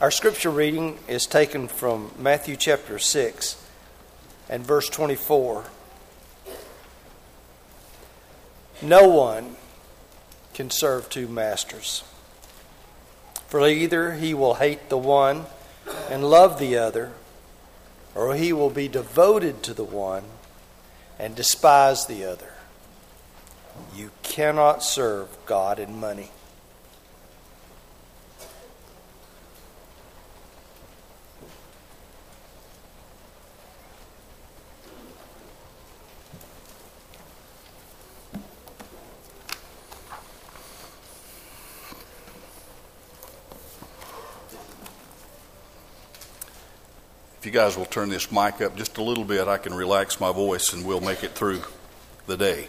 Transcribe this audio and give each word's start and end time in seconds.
Our 0.00 0.10
scripture 0.10 0.48
reading 0.48 0.98
is 1.08 1.26
taken 1.26 1.68
from 1.68 2.12
Matthew 2.18 2.56
chapter 2.56 2.98
6 2.98 3.62
and 4.48 4.64
verse 4.64 4.88
24. 4.88 5.66
No 8.80 9.06
one 9.06 9.56
can 10.54 10.70
serve 10.70 11.10
two 11.10 11.28
masters, 11.28 12.02
for 13.46 13.68
either 13.68 14.14
he 14.14 14.32
will 14.32 14.54
hate 14.54 14.88
the 14.88 14.96
one 14.96 15.44
and 16.08 16.24
love 16.24 16.58
the 16.58 16.78
other, 16.78 17.12
or 18.14 18.36
he 18.36 18.54
will 18.54 18.70
be 18.70 18.88
devoted 18.88 19.62
to 19.64 19.74
the 19.74 19.84
one 19.84 20.24
and 21.18 21.36
despise 21.36 22.06
the 22.06 22.24
other. 22.24 22.54
You 23.94 24.12
cannot 24.22 24.82
serve 24.82 25.28
God 25.44 25.78
and 25.78 25.98
money. 25.98 26.30
You 47.50 47.58
guys 47.58 47.76
will 47.76 47.84
turn 47.84 48.10
this 48.10 48.30
mic 48.30 48.60
up 48.60 48.76
just 48.76 48.96
a 48.98 49.02
little 49.02 49.24
bit, 49.24 49.48
I 49.48 49.58
can 49.58 49.74
relax 49.74 50.20
my 50.20 50.30
voice 50.30 50.72
and 50.72 50.86
we'll 50.86 51.00
make 51.00 51.24
it 51.24 51.32
through 51.32 51.62
the 52.28 52.36
day. 52.36 52.68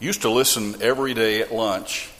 Used 0.00 0.20
to 0.20 0.28
listen 0.28 0.82
every 0.82 1.14
day 1.14 1.40
at 1.40 1.50
lunch 1.50 2.10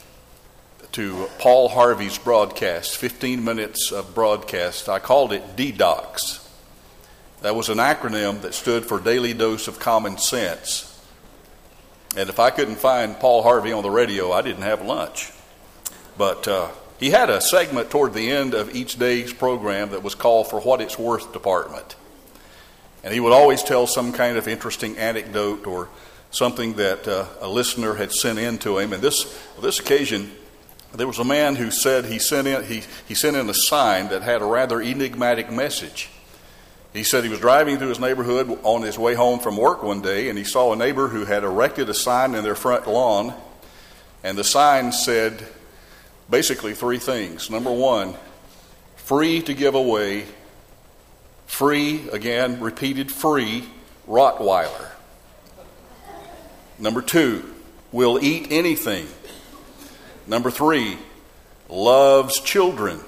to 0.93 1.29
Paul 1.37 1.69
Harvey's 1.69 2.17
broadcast, 2.17 2.97
15 2.97 3.43
minutes 3.43 3.91
of 3.91 4.15
broadcast. 4.15 4.89
I 4.89 4.97
called 4.97 5.33
it 5.33 5.55
DDocs. 5.55 6.43
That 7.41 7.55
was 7.55 7.69
an 7.69 7.77
acronym 7.77 8.41
that 8.41 8.55
stood 8.55 8.87
for 8.87 8.99
Daily 8.99 9.35
Dose 9.35 9.67
of 9.67 9.77
Common 9.77 10.17
Sense. 10.17 10.99
And 12.17 12.27
if 12.27 12.39
I 12.39 12.49
couldn't 12.49 12.77
find 12.77 13.19
Paul 13.19 13.43
Harvey 13.43 13.71
on 13.71 13.83
the 13.83 13.91
radio, 13.91 14.31
I 14.31 14.41
didn't 14.41 14.63
have 14.63 14.83
lunch. 14.83 15.31
But 16.17 16.47
uh, 16.47 16.69
he 17.01 17.09
had 17.09 17.31
a 17.31 17.41
segment 17.41 17.89
toward 17.89 18.13
the 18.13 18.29
end 18.29 18.53
of 18.53 18.75
each 18.75 18.99
day's 18.99 19.33
program 19.33 19.89
that 19.89 20.03
was 20.03 20.13
called 20.13 20.47
for 20.47 20.61
What 20.61 20.81
It's 20.81 20.99
Worth 20.99 21.33
Department. 21.33 21.95
And 23.03 23.11
he 23.11 23.19
would 23.19 23.33
always 23.33 23.63
tell 23.63 23.87
some 23.87 24.13
kind 24.13 24.37
of 24.37 24.47
interesting 24.47 24.99
anecdote 24.99 25.65
or 25.65 25.89
something 26.29 26.75
that 26.75 27.07
uh, 27.07 27.25
a 27.41 27.49
listener 27.49 27.95
had 27.95 28.11
sent 28.11 28.37
in 28.37 28.59
to 28.59 28.77
him. 28.77 28.93
And 28.93 29.01
this, 29.01 29.35
this 29.59 29.79
occasion, 29.79 30.31
there 30.93 31.07
was 31.07 31.17
a 31.17 31.23
man 31.23 31.55
who 31.55 31.71
said 31.71 32.05
he 32.05 32.19
sent, 32.19 32.47
in, 32.47 32.63
he, 32.65 32.83
he 33.07 33.15
sent 33.15 33.35
in 33.35 33.49
a 33.49 33.53
sign 33.55 34.09
that 34.09 34.21
had 34.21 34.43
a 34.43 34.45
rather 34.45 34.79
enigmatic 34.79 35.51
message. 35.51 36.07
He 36.93 37.03
said 37.03 37.23
he 37.23 37.31
was 37.31 37.39
driving 37.39 37.79
through 37.79 37.89
his 37.89 37.99
neighborhood 37.99 38.59
on 38.61 38.83
his 38.83 38.99
way 38.99 39.15
home 39.15 39.39
from 39.39 39.57
work 39.57 39.81
one 39.81 40.03
day, 40.03 40.29
and 40.29 40.37
he 40.37 40.43
saw 40.43 40.71
a 40.71 40.75
neighbor 40.75 41.07
who 41.07 41.25
had 41.25 41.43
erected 41.43 41.89
a 41.89 41.95
sign 41.95 42.35
in 42.35 42.43
their 42.43 42.53
front 42.53 42.85
lawn. 42.85 43.33
And 44.23 44.37
the 44.37 44.43
sign 44.43 44.91
said, 44.91 45.47
basically 46.31 46.73
three 46.73 46.97
things. 46.97 47.49
Number 47.49 47.71
one, 47.71 48.15
free 48.95 49.41
to 49.41 49.53
give 49.53 49.75
away, 49.75 50.25
free, 51.45 52.09
again, 52.09 52.61
repeated 52.61 53.11
free, 53.11 53.65
Rottweiler. 54.07 54.89
Number 56.79 57.01
two, 57.01 57.53
will 57.91 58.17
eat 58.23 58.47
anything. 58.49 59.07
Number 60.25 60.49
three, 60.49 60.97
loves 61.67 62.39
children. 62.39 63.01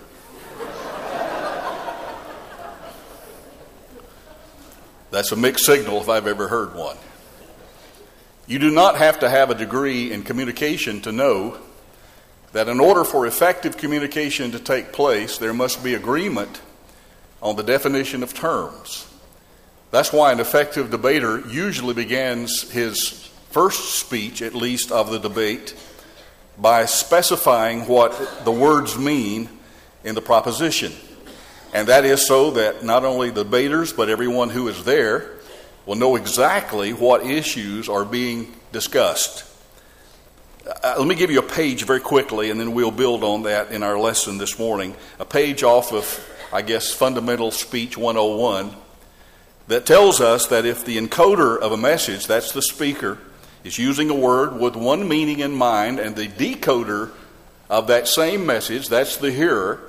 That's 5.12 5.32
a 5.32 5.36
mixed 5.36 5.66
signal 5.66 6.02
if 6.02 6.10
I've 6.10 6.28
ever 6.28 6.48
heard 6.48 6.76
one. 6.76 6.98
You 8.48 8.60
do 8.60 8.72
not 8.72 8.98
have 8.98 9.20
to 9.20 9.30
have 9.30 9.50
a 9.50 9.56
degree 9.56 10.12
in 10.12 10.24
communication 10.24 11.02
to 11.02 11.12
know 11.12 11.58
that 12.54 12.70
in 12.70 12.80
order 12.80 13.04
for 13.04 13.28
effective 13.28 13.78
communication 13.78 14.52
to 14.52 14.60
take 14.60 14.94
place, 14.94 15.38
there 15.38 15.54
must 15.54 15.84
be 15.84 15.96
agreement 15.96 16.62
on 17.42 17.56
the 17.56 17.64
definition 17.64 18.24
of 18.24 18.34
terms. 18.34 19.08
That's 19.92 20.14
why 20.14 20.32
an 20.32 20.40
effective 20.40 20.90
debater 20.90 21.42
usually 21.48 21.94
begins 21.94 22.72
his 22.72 23.10
first 23.50 24.00
speech, 24.00 24.42
at 24.42 24.56
least 24.56 24.92
of 24.92 25.12
the 25.12 25.20
debate, 25.20 25.76
by 26.58 26.86
specifying 26.86 27.88
what 27.88 28.46
the 28.46 28.52
words 28.52 28.98
mean 28.98 29.50
in 30.04 30.16
the 30.16 30.22
proposition. 30.22 30.94
And 31.74 31.88
that 31.88 32.06
is 32.06 32.26
so 32.26 32.52
that 32.52 32.84
not 32.84 33.04
only 33.04 33.32
the 33.32 33.44
debaters, 33.44 33.94
but 33.94 34.10
everyone 34.10 34.50
who 34.50 34.68
is 34.68 34.84
there 34.84 35.32
will 35.88 35.96
know 35.96 36.16
exactly 36.16 36.94
what 36.94 37.26
issues 37.26 37.90
are 37.90 38.06
being 38.06 38.54
discussed. 38.72 39.44
Uh, 40.66 40.96
let 40.98 41.08
me 41.08 41.16
give 41.16 41.30
you 41.30 41.40
a 41.40 41.44
page 41.44 41.84
very 41.84 42.00
quickly, 42.00 42.50
and 42.50 42.58
then 42.58 42.74
we'll 42.74 42.90
build 42.90 43.22
on 43.22 43.44
that 43.44 43.72
in 43.72 43.84
our 43.84 44.00
lesson 44.00 44.38
this 44.38 44.58
morning. 44.58 44.96
A 45.20 45.26
page 45.26 45.62
off 45.62 45.92
of, 45.92 46.30
I 46.54 46.62
guess, 46.62 46.90
Fundamental 46.90 47.52
Speech 47.52 47.98
101 47.98 48.74
that 49.68 49.86
tells 49.86 50.22
us 50.22 50.48
that 50.48 50.66
if 50.66 50.86
the 50.86 50.98
encoder 50.98 51.60
of 51.60 51.74
a 51.74 51.78
message, 51.78 52.28
that's 52.28 52.54
the 52.54 52.62
speaker, 52.62 53.18
is 53.66 53.78
using 53.78 54.10
a 54.10 54.16
word 54.16 54.58
with 54.58 54.78
one 54.78 55.06
meaning 55.06 55.40
in 55.40 55.54
mind, 55.54 56.00
and 56.00 56.16
the 56.16 56.30
decoder 56.30 57.12
of 57.70 57.88
that 57.88 58.08
same 58.08 58.46
message, 58.46 58.88
that's 58.88 59.18
the 59.18 59.32
hearer, 59.32 59.82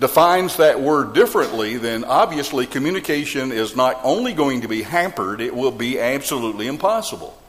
defines 0.00 0.56
that 0.56 0.80
word 0.80 1.14
differently, 1.14 1.76
then 1.76 2.02
obviously 2.02 2.66
communication 2.66 3.52
is 3.52 3.76
not 3.76 4.00
only 4.02 4.32
going 4.32 4.62
to 4.62 4.68
be 4.68 4.82
hampered, 4.82 5.40
it 5.40 5.54
will 5.54 5.70
be 5.70 6.00
absolutely 6.00 6.66
impossible. 6.66 7.40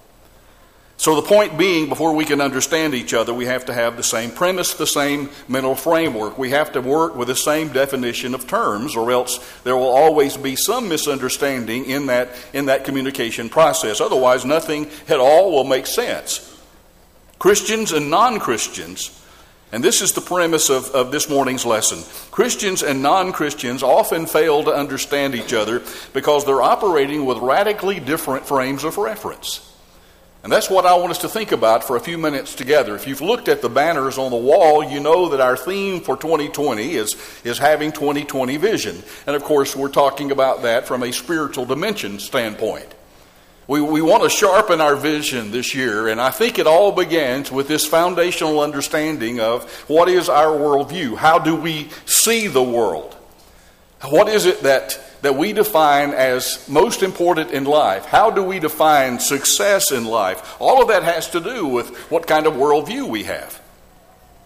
So, 0.97 1.15
the 1.15 1.27
point 1.27 1.57
being, 1.57 1.89
before 1.89 2.15
we 2.15 2.23
can 2.23 2.39
understand 2.39 2.93
each 2.93 3.13
other, 3.13 3.33
we 3.33 3.45
have 3.45 3.65
to 3.65 3.73
have 3.73 3.97
the 3.97 4.03
same 4.03 4.31
premise, 4.31 4.73
the 4.75 4.87
same 4.87 5.29
mental 5.47 5.75
framework. 5.75 6.37
We 6.37 6.51
have 6.51 6.71
to 6.71 6.81
work 6.81 7.17
with 7.17 7.27
the 7.27 7.35
same 7.35 7.67
definition 7.73 8.33
of 8.33 8.47
terms, 8.47 8.95
or 8.95 9.11
else 9.11 9.39
there 9.63 9.75
will 9.75 9.89
always 9.89 10.37
be 10.37 10.55
some 10.55 10.87
misunderstanding 10.87 11.85
in 11.85 12.05
that, 12.05 12.29
in 12.53 12.67
that 12.67 12.85
communication 12.85 13.49
process. 13.49 13.99
Otherwise, 13.99 14.45
nothing 14.45 14.89
at 15.09 15.19
all 15.19 15.51
will 15.51 15.65
make 15.65 15.85
sense. 15.85 16.57
Christians 17.39 17.91
and 17.91 18.09
non 18.09 18.39
Christians, 18.39 19.21
and 19.73 19.83
this 19.83 20.01
is 20.01 20.13
the 20.13 20.21
premise 20.21 20.69
of, 20.69 20.89
of 20.91 21.11
this 21.11 21.29
morning's 21.29 21.65
lesson 21.65 21.99
Christians 22.31 22.83
and 22.83 23.03
non 23.03 23.33
Christians 23.33 23.83
often 23.83 24.27
fail 24.27 24.63
to 24.63 24.71
understand 24.73 25.35
each 25.35 25.53
other 25.53 25.83
because 26.13 26.45
they're 26.45 26.61
operating 26.61 27.25
with 27.25 27.39
radically 27.39 27.99
different 27.99 28.45
frames 28.45 28.85
of 28.85 28.97
reference. 28.97 29.74
And 30.45 30.51
that's 30.51 30.69
what 30.69 30.85
I 30.85 30.93
want 30.93 31.09
us 31.09 31.17
to 31.21 31.27
think 31.27 31.51
about 31.51 31.83
for 31.83 31.95
a 31.95 31.99
few 31.99 32.19
minutes 32.19 32.53
together. 32.53 32.95
If 32.95 33.07
you've 33.07 33.19
looked 33.19 33.47
at 33.47 33.63
the 33.63 33.67
banners 33.67 34.19
on 34.19 34.29
the 34.29 34.37
wall, 34.37 34.83
you 34.83 34.99
know 34.99 35.29
that 35.29 35.41
our 35.41 35.57
theme 35.57 36.01
for 36.01 36.15
2020 36.15 36.93
is, 36.93 37.15
is 37.43 37.57
having 37.57 37.91
2020 37.91 38.55
vision. 38.57 39.01
And 39.25 39.35
of 39.35 39.43
course, 39.43 39.75
we're 39.75 39.89
talking 39.89 40.29
about 40.29 40.61
that 40.61 40.85
from 40.85 41.01
a 41.01 41.11
spiritual 41.11 41.65
dimension 41.65 42.19
standpoint. 42.19 42.85
We, 43.65 43.81
we 43.81 44.03
want 44.03 44.21
to 44.21 44.29
sharpen 44.29 44.81
our 44.81 44.95
vision 44.95 45.49
this 45.49 45.73
year, 45.73 46.09
and 46.09 46.21
I 46.21 46.29
think 46.29 46.59
it 46.59 46.67
all 46.67 46.91
begins 46.91 47.51
with 47.51 47.67
this 47.67 47.87
foundational 47.87 48.59
understanding 48.59 49.39
of 49.39 49.67
what 49.87 50.09
is 50.09 50.29
our 50.29 50.55
worldview? 50.55 51.17
How 51.17 51.39
do 51.39 51.55
we 51.55 51.89
see 52.05 52.45
the 52.45 52.61
world? 52.61 53.15
What 54.03 54.29
is 54.29 54.45
it 54.45 54.61
that 54.61 55.01
that 55.21 55.35
we 55.35 55.53
define 55.53 56.11
as 56.11 56.67
most 56.69 57.03
important 57.03 57.51
in 57.51 57.65
life? 57.65 58.05
How 58.05 58.29
do 58.29 58.43
we 58.43 58.59
define 58.59 59.19
success 59.19 59.91
in 59.91 60.05
life? 60.05 60.55
All 60.59 60.81
of 60.81 60.87
that 60.89 61.03
has 61.03 61.29
to 61.31 61.39
do 61.39 61.67
with 61.67 61.95
what 62.11 62.27
kind 62.27 62.47
of 62.47 62.53
worldview 62.53 63.07
we 63.09 63.23
have. 63.23 63.61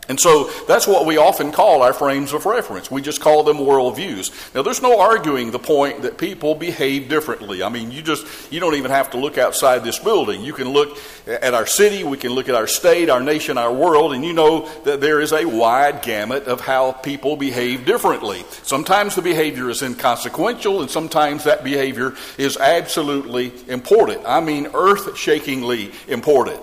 And 0.09 0.19
so 0.19 0.49
that's 0.67 0.87
what 0.87 1.05
we 1.05 1.17
often 1.17 1.51
call 1.51 1.83
our 1.83 1.93
frames 1.93 2.33
of 2.33 2.47
reference. 2.47 2.89
We 2.89 3.03
just 3.03 3.21
call 3.21 3.43
them 3.43 3.57
worldviews. 3.57 4.53
Now, 4.55 4.63
there's 4.63 4.81
no 4.81 4.99
arguing 4.99 5.51
the 5.51 5.59
point 5.59 6.01
that 6.01 6.17
people 6.17 6.55
behave 6.55 7.09
differently. 7.09 7.61
I 7.61 7.69
mean, 7.69 7.91
you 7.91 8.01
just, 8.01 8.25
you 8.51 8.59
don't 8.59 8.73
even 8.73 8.89
have 8.89 9.11
to 9.11 9.17
look 9.17 9.37
outside 9.37 9.83
this 9.83 9.99
building. 9.99 10.43
You 10.43 10.53
can 10.53 10.69
look 10.69 10.97
at 11.27 11.53
our 11.53 11.67
city, 11.67 12.03
we 12.03 12.17
can 12.17 12.31
look 12.31 12.49
at 12.49 12.55
our 12.55 12.65
state, 12.65 13.07
our 13.09 13.21
nation, 13.21 13.59
our 13.59 13.71
world, 13.71 14.13
and 14.13 14.25
you 14.25 14.33
know 14.33 14.67
that 14.83 14.99
there 14.99 15.21
is 15.21 15.31
a 15.31 15.45
wide 15.45 16.01
gamut 16.01 16.45
of 16.45 16.61
how 16.61 16.91
people 16.91 17.35
behave 17.35 17.85
differently. 17.85 18.43
Sometimes 18.63 19.13
the 19.13 19.21
behavior 19.21 19.69
is 19.69 19.83
inconsequential, 19.83 20.81
and 20.81 20.89
sometimes 20.89 21.43
that 21.43 21.63
behavior 21.63 22.15
is 22.39 22.57
absolutely 22.57 23.53
important. 23.67 24.23
I 24.25 24.39
mean, 24.39 24.69
earth 24.73 25.15
shakingly 25.15 25.93
important. 26.07 26.61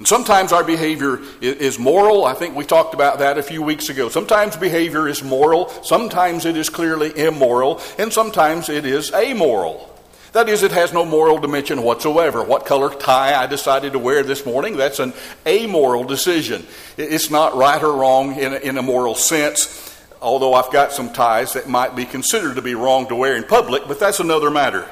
And 0.00 0.08
sometimes 0.08 0.50
our 0.50 0.64
behavior 0.64 1.20
is 1.42 1.78
moral. 1.78 2.24
I 2.24 2.32
think 2.32 2.56
we 2.56 2.64
talked 2.64 2.94
about 2.94 3.18
that 3.18 3.36
a 3.36 3.42
few 3.42 3.60
weeks 3.60 3.90
ago. 3.90 4.08
Sometimes 4.08 4.56
behavior 4.56 5.06
is 5.06 5.22
moral, 5.22 5.68
sometimes 5.84 6.46
it 6.46 6.56
is 6.56 6.70
clearly 6.70 7.12
immoral, 7.18 7.82
and 7.98 8.10
sometimes 8.10 8.70
it 8.70 8.86
is 8.86 9.12
amoral. 9.12 9.94
That 10.32 10.48
is, 10.48 10.62
it 10.62 10.72
has 10.72 10.94
no 10.94 11.04
moral 11.04 11.38
dimension 11.38 11.82
whatsoever. 11.82 12.42
What 12.42 12.64
color 12.64 12.88
tie 12.88 13.34
I 13.34 13.46
decided 13.46 13.92
to 13.92 13.98
wear 13.98 14.22
this 14.22 14.46
morning, 14.46 14.78
that's 14.78 15.00
an 15.00 15.12
amoral 15.46 16.04
decision. 16.04 16.66
It's 16.96 17.28
not 17.28 17.54
right 17.54 17.82
or 17.82 17.92
wrong 17.92 18.38
in 18.38 18.54
a, 18.54 18.56
in 18.56 18.78
a 18.78 18.82
moral 18.82 19.14
sense, 19.14 20.02
although 20.22 20.54
I've 20.54 20.72
got 20.72 20.92
some 20.92 21.12
ties 21.12 21.52
that 21.52 21.68
might 21.68 21.94
be 21.94 22.06
considered 22.06 22.56
to 22.56 22.62
be 22.62 22.74
wrong 22.74 23.06
to 23.08 23.14
wear 23.14 23.36
in 23.36 23.44
public, 23.44 23.82
but 23.86 24.00
that's 24.00 24.20
another 24.20 24.50
matter. 24.50 24.88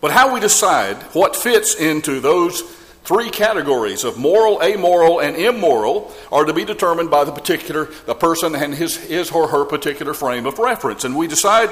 But 0.00 0.10
how 0.10 0.32
we 0.32 0.40
decide 0.40 0.96
what 1.12 1.36
fits 1.36 1.74
into 1.74 2.20
those 2.20 2.79
three 3.04 3.30
categories 3.30 4.04
of 4.04 4.18
moral, 4.18 4.62
amoral, 4.62 5.20
and 5.20 5.36
immoral 5.36 6.12
are 6.30 6.44
to 6.44 6.52
be 6.52 6.64
determined 6.64 7.10
by 7.10 7.24
the 7.24 7.32
particular 7.32 7.86
the 8.06 8.14
person 8.14 8.54
and 8.54 8.74
his, 8.74 8.96
his 8.96 9.30
or 9.30 9.48
her 9.48 9.64
particular 9.64 10.14
frame 10.14 10.46
of 10.46 10.58
reference. 10.58 11.04
And 11.04 11.16
we 11.16 11.26
decide 11.26 11.70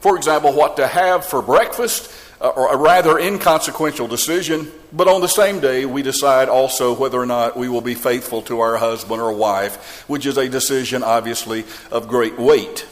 for 0.00 0.16
example, 0.16 0.52
what 0.52 0.76
to 0.76 0.86
have 0.86 1.24
for 1.24 1.42
breakfast, 1.42 2.12
uh, 2.40 2.48
or 2.48 2.72
a 2.72 2.76
rather 2.76 3.18
inconsequential 3.18 4.06
decision, 4.06 4.70
but 4.92 5.08
on 5.08 5.20
the 5.20 5.28
same 5.28 5.58
day 5.58 5.84
we 5.86 6.02
decide 6.02 6.48
also 6.48 6.94
whether 6.94 7.18
or 7.18 7.26
not 7.26 7.56
we 7.56 7.68
will 7.68 7.80
be 7.80 7.94
faithful 7.94 8.42
to 8.42 8.60
our 8.60 8.76
husband 8.76 9.20
or 9.20 9.32
wife, 9.32 10.04
which 10.08 10.24
is 10.24 10.38
a 10.38 10.48
decision 10.48 11.02
obviously 11.02 11.64
of 11.90 12.08
great 12.08 12.38
weight. 12.38 12.86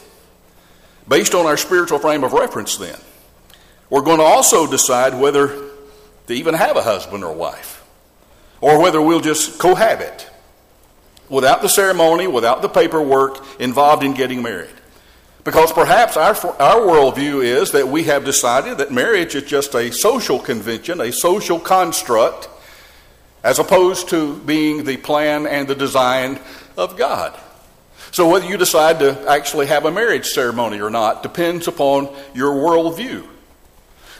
Based 1.07 1.33
on 1.33 1.45
our 1.45 1.55
spiritual 1.55 1.99
frame 1.99 2.25
of 2.25 2.33
reference, 2.33 2.75
then, 2.75 2.99
we're 3.89 4.01
going 4.01 4.17
to 4.17 4.25
also 4.25 4.69
decide 4.69 5.17
whether 5.17 5.47
to 6.27 6.33
even 6.33 6.53
have 6.53 6.75
a 6.75 6.81
husband 6.81 7.23
or 7.23 7.33
wife, 7.33 7.76
or 8.61 8.81
whether 8.81 9.01
we'll 9.01 9.21
just 9.21 9.59
cohabit 9.59 10.29
without 11.29 11.61
the 11.61 11.69
ceremony, 11.69 12.27
without 12.27 12.61
the 12.61 12.69
paperwork 12.69 13.43
involved 13.59 14.03
in 14.03 14.13
getting 14.13 14.41
married. 14.41 14.69
Because 15.43 15.71
perhaps 15.71 16.17
our, 16.17 16.35
our 16.61 16.81
worldview 16.81 17.43
is 17.43 17.71
that 17.71 17.87
we 17.87 18.03
have 18.03 18.25
decided 18.25 18.79
that 18.79 18.91
marriage 18.91 19.33
is 19.33 19.43
just 19.43 19.75
a 19.75 19.91
social 19.91 20.39
convention, 20.39 20.99
a 20.99 21.11
social 21.11 21.59
construct, 21.59 22.49
as 23.43 23.59
opposed 23.59 24.09
to 24.09 24.35
being 24.39 24.83
the 24.83 24.97
plan 24.97 25.47
and 25.47 25.67
the 25.67 25.75
design 25.75 26.39
of 26.75 26.97
God. 26.97 27.37
So 28.11 28.29
whether 28.29 28.45
you 28.45 28.57
decide 28.57 28.99
to 28.99 29.29
actually 29.29 29.67
have 29.67 29.85
a 29.85 29.91
marriage 29.91 30.27
ceremony 30.27 30.81
or 30.81 30.89
not 30.89 31.23
depends 31.23 31.67
upon 31.67 32.13
your 32.33 32.53
worldview. 32.53 33.27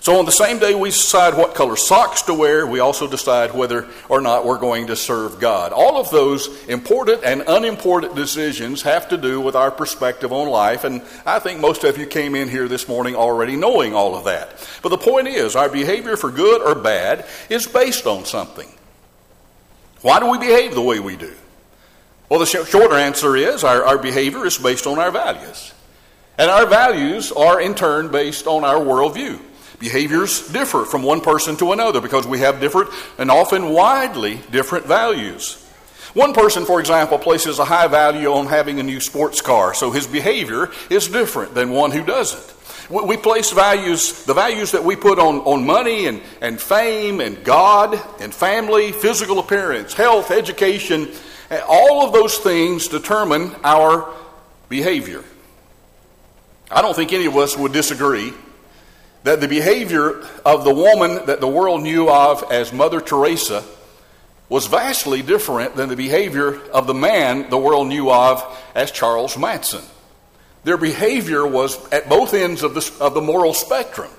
So 0.07 0.19
on 0.19 0.25
the 0.25 0.31
same 0.31 0.57
day 0.57 0.73
we 0.73 0.91
decide 0.91 1.33
what 1.33 1.53
color 1.53 1.75
socks 1.75 2.21
to 2.21 2.33
wear, 2.33 2.65
we 2.65 2.79
also 2.79 3.09
decide 3.09 3.53
whether 3.53 3.89
or 4.07 4.21
not 4.21 4.45
we're 4.45 4.57
going 4.57 4.87
to 4.87 4.95
serve 4.95 5.37
God. 5.37 5.73
All 5.73 5.99
of 5.99 6.09
those 6.11 6.47
important 6.69 7.25
and 7.25 7.43
unimportant 7.45 8.15
decisions 8.15 8.83
have 8.83 9.09
to 9.09 9.17
do 9.17 9.41
with 9.41 9.53
our 9.53 9.69
perspective 9.69 10.31
on 10.31 10.47
life, 10.47 10.85
and 10.85 11.01
I 11.25 11.39
think 11.39 11.59
most 11.59 11.83
of 11.83 11.97
you 11.97 12.05
came 12.05 12.35
in 12.35 12.47
here 12.47 12.69
this 12.69 12.87
morning 12.87 13.17
already 13.17 13.57
knowing 13.57 13.93
all 13.93 14.15
of 14.15 14.23
that. 14.23 14.65
But 14.81 14.89
the 14.89 14.97
point 14.97 15.27
is, 15.27 15.57
our 15.57 15.67
behavior 15.67 16.15
for 16.15 16.31
good 16.31 16.61
or 16.61 16.81
bad 16.81 17.25
is 17.49 17.67
based 17.67 18.07
on 18.07 18.23
something. 18.23 18.71
Why 20.03 20.21
do 20.21 20.31
we 20.31 20.37
behave 20.37 20.73
the 20.73 20.81
way 20.81 21.01
we 21.01 21.17
do? 21.17 21.33
Well, 22.29 22.39
the 22.39 22.45
sh- 22.45 22.65
shorter 22.69 22.95
answer 22.95 23.35
is 23.35 23.65
our, 23.65 23.83
our 23.83 23.97
behavior 23.97 24.45
is 24.45 24.57
based 24.57 24.87
on 24.87 24.99
our 24.99 25.11
values. 25.11 25.73
And 26.37 26.49
our 26.49 26.65
values 26.65 27.33
are 27.33 27.59
in 27.59 27.75
turn 27.75 28.09
based 28.09 28.47
on 28.47 28.63
our 28.63 28.79
worldview. 28.79 29.41
Behaviors 29.79 30.47
differ 30.49 30.85
from 30.85 31.03
one 31.03 31.21
person 31.21 31.55
to 31.57 31.71
another 31.71 32.01
because 32.01 32.25
we 32.25 32.39
have 32.39 32.59
different 32.59 32.89
and 33.17 33.29
often 33.29 33.69
widely 33.69 34.41
different 34.51 34.85
values. 34.85 35.63
One 36.13 36.33
person, 36.33 36.65
for 36.65 36.79
example, 36.79 37.19
places 37.19 37.59
a 37.59 37.65
high 37.65 37.87
value 37.87 38.31
on 38.31 38.47
having 38.47 38.79
a 38.79 38.83
new 38.83 38.99
sports 38.99 39.39
car, 39.39 39.75
so 39.75 39.91
his 39.91 40.07
behavior 40.07 40.71
is 40.89 41.07
different 41.07 41.53
than 41.53 41.69
one 41.69 41.91
who 41.91 42.03
doesn't. 42.03 42.55
We 42.89 43.17
place 43.17 43.51
values, 43.51 44.23
the 44.23 44.33
values 44.33 44.71
that 44.71 44.83
we 44.83 44.95
put 44.95 45.19
on, 45.19 45.39
on 45.39 45.65
money 45.65 46.07
and, 46.07 46.21
and 46.41 46.59
fame 46.59 47.19
and 47.19 47.43
God 47.43 48.01
and 48.19 48.33
family, 48.33 48.93
physical 48.93 49.39
appearance, 49.39 49.93
health, 49.93 50.31
education, 50.31 51.09
all 51.67 52.05
of 52.05 52.13
those 52.13 52.37
things 52.37 52.87
determine 52.87 53.53
our 53.63 54.11
behavior. 54.69 55.23
I 56.71 56.81
don't 56.81 56.95
think 56.95 57.13
any 57.13 57.25
of 57.25 57.35
us 57.35 57.57
would 57.57 57.73
disagree 57.73 58.33
that 59.27 59.41
the 59.41 59.47
behavior 59.47 60.23
of 60.45 60.63
the 60.63 60.73
woman 60.73 61.25
that 61.25 61.41
the 61.41 61.47
world 61.47 61.81
knew 61.81 62.09
of 62.09 62.49
as 62.49 62.71
Mother 62.71 63.01
Teresa 63.01 63.61
was 64.47 64.67
vastly 64.67 65.21
different 65.21 65.75
than 65.75 65.89
the 65.89 65.97
behavior 65.97 66.61
of 66.71 66.87
the 66.87 66.93
man 66.93 67.49
the 67.49 67.57
world 67.57 67.89
knew 67.89 68.09
of 68.09 68.41
as 68.73 68.89
Charles 68.89 69.37
Manson. 69.37 69.83
Their 70.63 70.77
behavior 70.77 71.45
was 71.45 71.77
at 71.89 72.07
both 72.07 72.33
ends 72.33 72.63
of 72.63 72.73
the, 72.73 72.89
of 73.01 73.13
the 73.13 73.21
moral 73.21 73.53
spectrum. 73.53 74.11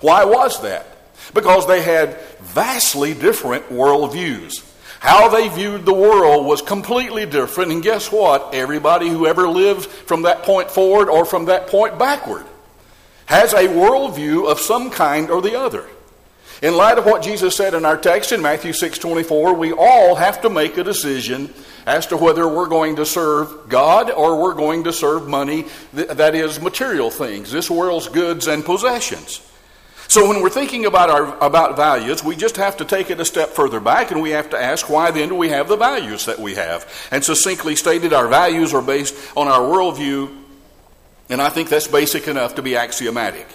Why 0.00 0.24
was 0.24 0.62
that? 0.62 0.86
Because 1.34 1.66
they 1.66 1.82
had 1.82 2.18
vastly 2.40 3.12
different 3.12 3.68
worldviews. 3.68 4.64
How 5.00 5.28
they 5.28 5.48
viewed 5.48 5.84
the 5.84 5.92
world 5.92 6.46
was 6.46 6.62
completely 6.62 7.26
different, 7.26 7.70
and 7.70 7.82
guess 7.82 8.10
what? 8.10 8.54
Everybody 8.54 9.10
who 9.10 9.26
ever 9.26 9.46
lived 9.46 9.90
from 9.90 10.22
that 10.22 10.42
point 10.42 10.70
forward 10.70 11.10
or 11.10 11.26
from 11.26 11.44
that 11.44 11.66
point 11.66 11.98
backward 11.98 12.46
has 13.28 13.52
a 13.52 13.68
worldview 13.68 14.50
of 14.50 14.58
some 14.58 14.88
kind 14.88 15.30
or 15.30 15.42
the 15.42 15.58
other. 15.58 15.84
In 16.62 16.74
light 16.74 16.96
of 16.96 17.04
what 17.04 17.22
Jesus 17.22 17.54
said 17.54 17.74
in 17.74 17.84
our 17.84 17.98
text 17.98 18.32
in 18.32 18.40
Matthew 18.40 18.72
6:24, 18.72 19.54
we 19.54 19.70
all 19.70 20.14
have 20.14 20.40
to 20.42 20.50
make 20.50 20.78
a 20.78 20.82
decision 20.82 21.52
as 21.86 22.06
to 22.06 22.16
whether 22.16 22.48
we're 22.48 22.66
going 22.66 22.96
to 22.96 23.04
serve 23.04 23.68
God 23.68 24.10
or 24.10 24.40
we're 24.40 24.54
going 24.54 24.84
to 24.84 24.92
serve 24.94 25.28
money 25.28 25.66
that 25.92 26.34
is 26.34 26.58
material 26.58 27.10
things, 27.10 27.52
this 27.52 27.70
world's 27.70 28.08
goods 28.08 28.46
and 28.46 28.64
possessions. 28.64 29.42
So 30.08 30.26
when 30.26 30.40
we're 30.40 30.48
thinking 30.48 30.86
about 30.86 31.10
our 31.10 31.36
about 31.44 31.76
values, 31.76 32.24
we 32.24 32.34
just 32.34 32.56
have 32.56 32.78
to 32.78 32.86
take 32.86 33.10
it 33.10 33.20
a 33.20 33.26
step 33.26 33.50
further 33.50 33.78
back 33.78 34.10
and 34.10 34.22
we 34.22 34.30
have 34.30 34.48
to 34.50 34.58
ask 34.58 34.88
why 34.88 35.10
then 35.10 35.28
do 35.28 35.34
we 35.34 35.50
have 35.50 35.68
the 35.68 35.76
values 35.76 36.24
that 36.24 36.38
we 36.38 36.54
have? 36.54 36.90
And 37.10 37.22
succinctly 37.22 37.76
stated, 37.76 38.14
our 38.14 38.26
values 38.26 38.72
are 38.72 38.82
based 38.82 39.14
on 39.36 39.48
our 39.48 39.60
worldview 39.60 40.47
and 41.28 41.42
I 41.42 41.48
think 41.48 41.68
that's 41.68 41.86
basic 41.86 42.28
enough 42.28 42.54
to 42.54 42.62
be 42.62 42.76
axiomatic. 42.76 43.46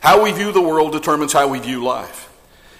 How 0.00 0.22
we 0.22 0.32
view 0.32 0.52
the 0.52 0.60
world 0.60 0.92
determines 0.92 1.32
how 1.32 1.48
we 1.48 1.58
view 1.58 1.82
life 1.82 2.30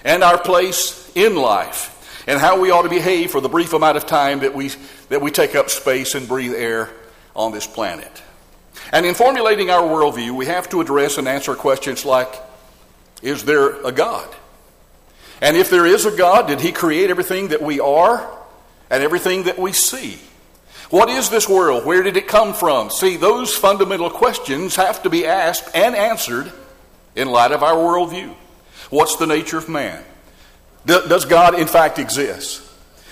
and 0.03 0.23
our 0.23 0.37
place 0.37 1.11
in 1.15 1.35
life 1.35 1.93
and 2.27 2.39
how 2.39 2.59
we 2.59 2.71
ought 2.71 2.83
to 2.83 2.89
behave 2.89 3.31
for 3.31 3.41
the 3.41 3.49
brief 3.49 3.73
amount 3.73 3.97
of 3.97 4.05
time 4.05 4.41
that 4.41 4.53
we, 4.53 4.69
that 5.09 5.21
we 5.21 5.31
take 5.31 5.55
up 5.55 5.69
space 5.69 6.13
and 6.13 6.27
breathe 6.27 6.53
air 6.53 6.89
on 7.35 7.51
this 7.51 7.65
planet. 7.65 8.21
And 8.91 9.05
in 9.05 9.15
formulating 9.15 9.69
our 9.69 9.81
worldview, 9.81 10.31
we 10.31 10.45
have 10.45 10.69
to 10.69 10.81
address 10.81 11.17
and 11.17 11.27
answer 11.27 11.55
questions 11.55 12.05
like 12.05 12.33
Is 13.21 13.43
there 13.43 13.81
a 13.85 13.91
God? 13.91 14.27
And 15.41 15.55
if 15.57 15.69
there 15.69 15.85
is 15.85 16.05
a 16.05 16.15
God, 16.15 16.47
did 16.47 16.61
He 16.61 16.71
create 16.71 17.09
everything 17.09 17.49
that 17.49 17.61
we 17.61 17.79
are 17.79 18.29
and 18.89 19.03
everything 19.03 19.43
that 19.43 19.57
we 19.57 19.71
see? 19.71 20.19
What 20.89 21.09
is 21.09 21.29
this 21.29 21.49
world? 21.49 21.85
Where 21.85 22.01
did 22.01 22.15
it 22.15 22.27
come 22.27 22.53
from? 22.53 22.89
See, 22.89 23.17
those 23.17 23.53
fundamental 23.53 24.09
questions 24.09 24.75
have 24.77 25.03
to 25.03 25.09
be 25.09 25.25
asked 25.25 25.75
and 25.75 25.95
answered 25.95 26.51
in 27.15 27.27
light 27.27 27.51
of 27.51 27.63
our 27.63 27.75
worldview. 27.75 28.33
What's 28.89 29.17
the 29.17 29.27
nature 29.27 29.57
of 29.57 29.67
man? 29.67 30.03
Does 30.85 31.25
God, 31.25 31.59
in 31.59 31.67
fact, 31.67 31.99
exist? 31.99 32.61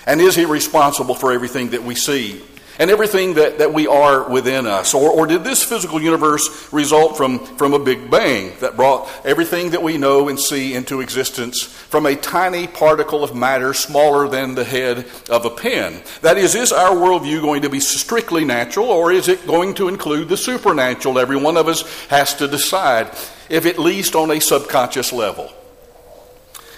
And 0.06 0.20
is 0.20 0.34
he 0.34 0.46
responsible 0.46 1.14
for 1.14 1.32
everything 1.32 1.70
that 1.70 1.82
we 1.82 1.94
see 1.94 2.42
and 2.78 2.90
everything 2.90 3.34
that, 3.34 3.58
that 3.58 3.72
we 3.72 3.86
are 3.86 4.28
within 4.28 4.66
us? 4.66 4.94
Or, 4.94 5.10
or 5.10 5.26
did 5.26 5.44
this 5.44 5.62
physical 5.62 6.00
universe 6.00 6.72
result 6.72 7.16
from, 7.16 7.44
from 7.56 7.72
a 7.72 7.78
big 7.78 8.10
bang 8.10 8.52
that 8.60 8.76
brought 8.76 9.08
everything 9.24 9.70
that 9.70 9.82
we 9.82 9.98
know 9.98 10.28
and 10.28 10.38
see 10.38 10.74
into 10.74 11.00
existence 11.00 11.62
from 11.62 12.06
a 12.06 12.16
tiny 12.16 12.66
particle 12.66 13.24
of 13.24 13.34
matter 13.34 13.74
smaller 13.74 14.28
than 14.28 14.54
the 14.54 14.64
head 14.64 15.06
of 15.28 15.44
a 15.44 15.50
pin? 15.50 16.02
That 16.22 16.38
is, 16.38 16.54
is 16.54 16.72
our 16.72 16.94
worldview 16.94 17.40
going 17.40 17.62
to 17.62 17.70
be 17.70 17.80
strictly 17.80 18.44
natural 18.44 18.86
or 18.86 19.12
is 19.12 19.28
it 19.28 19.46
going 19.46 19.74
to 19.74 19.88
include 19.88 20.28
the 20.28 20.36
supernatural? 20.36 21.18
Every 21.18 21.36
one 21.36 21.56
of 21.56 21.68
us 21.68 21.82
has 22.06 22.34
to 22.34 22.48
decide, 22.48 23.10
if 23.48 23.66
at 23.66 23.78
least 23.78 24.14
on 24.14 24.30
a 24.30 24.40
subconscious 24.40 25.12
level. 25.12 25.52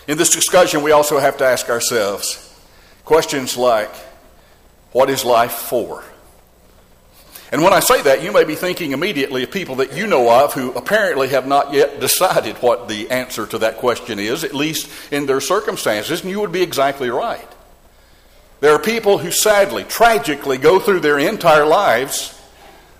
In 0.06 0.16
this 0.16 0.30
discussion, 0.30 0.82
we 0.82 0.92
also 0.92 1.18
have 1.18 1.36
to 1.36 1.44
ask 1.44 1.68
ourselves 1.68 2.44
questions 3.04 3.56
like, 3.56 3.90
what 4.92 5.10
is 5.10 5.24
life 5.24 5.52
for? 5.52 6.04
And 7.50 7.62
when 7.62 7.72
I 7.72 7.80
say 7.80 8.02
that, 8.02 8.22
you 8.22 8.30
may 8.30 8.44
be 8.44 8.54
thinking 8.54 8.92
immediately 8.92 9.42
of 9.42 9.50
people 9.50 9.76
that 9.76 9.94
you 9.94 10.06
know 10.06 10.44
of 10.44 10.52
who 10.52 10.72
apparently 10.72 11.28
have 11.28 11.46
not 11.46 11.72
yet 11.72 11.98
decided 11.98 12.56
what 12.56 12.88
the 12.88 13.10
answer 13.10 13.46
to 13.46 13.58
that 13.58 13.78
question 13.78 14.18
is, 14.18 14.44
at 14.44 14.54
least 14.54 14.90
in 15.10 15.24
their 15.24 15.40
circumstances, 15.40 16.20
and 16.20 16.30
you 16.30 16.40
would 16.40 16.52
be 16.52 16.62
exactly 16.62 17.08
right. 17.08 17.48
There 18.60 18.74
are 18.74 18.78
people 18.78 19.18
who 19.18 19.30
sadly, 19.30 19.84
tragically 19.84 20.58
go 20.58 20.78
through 20.78 21.00
their 21.00 21.18
entire 21.18 21.64
lives, 21.64 22.38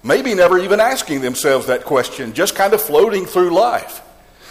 maybe 0.03 0.35
never 0.35 0.59
even 0.59 0.81
asking 0.81 1.21
themselves 1.21 1.67
that 1.67 1.85
question, 1.85 2.33
just 2.33 2.55
kind 2.55 2.73
of 2.73 2.81
floating 2.81 3.27
through 3.27 3.51
life. 3.51 4.01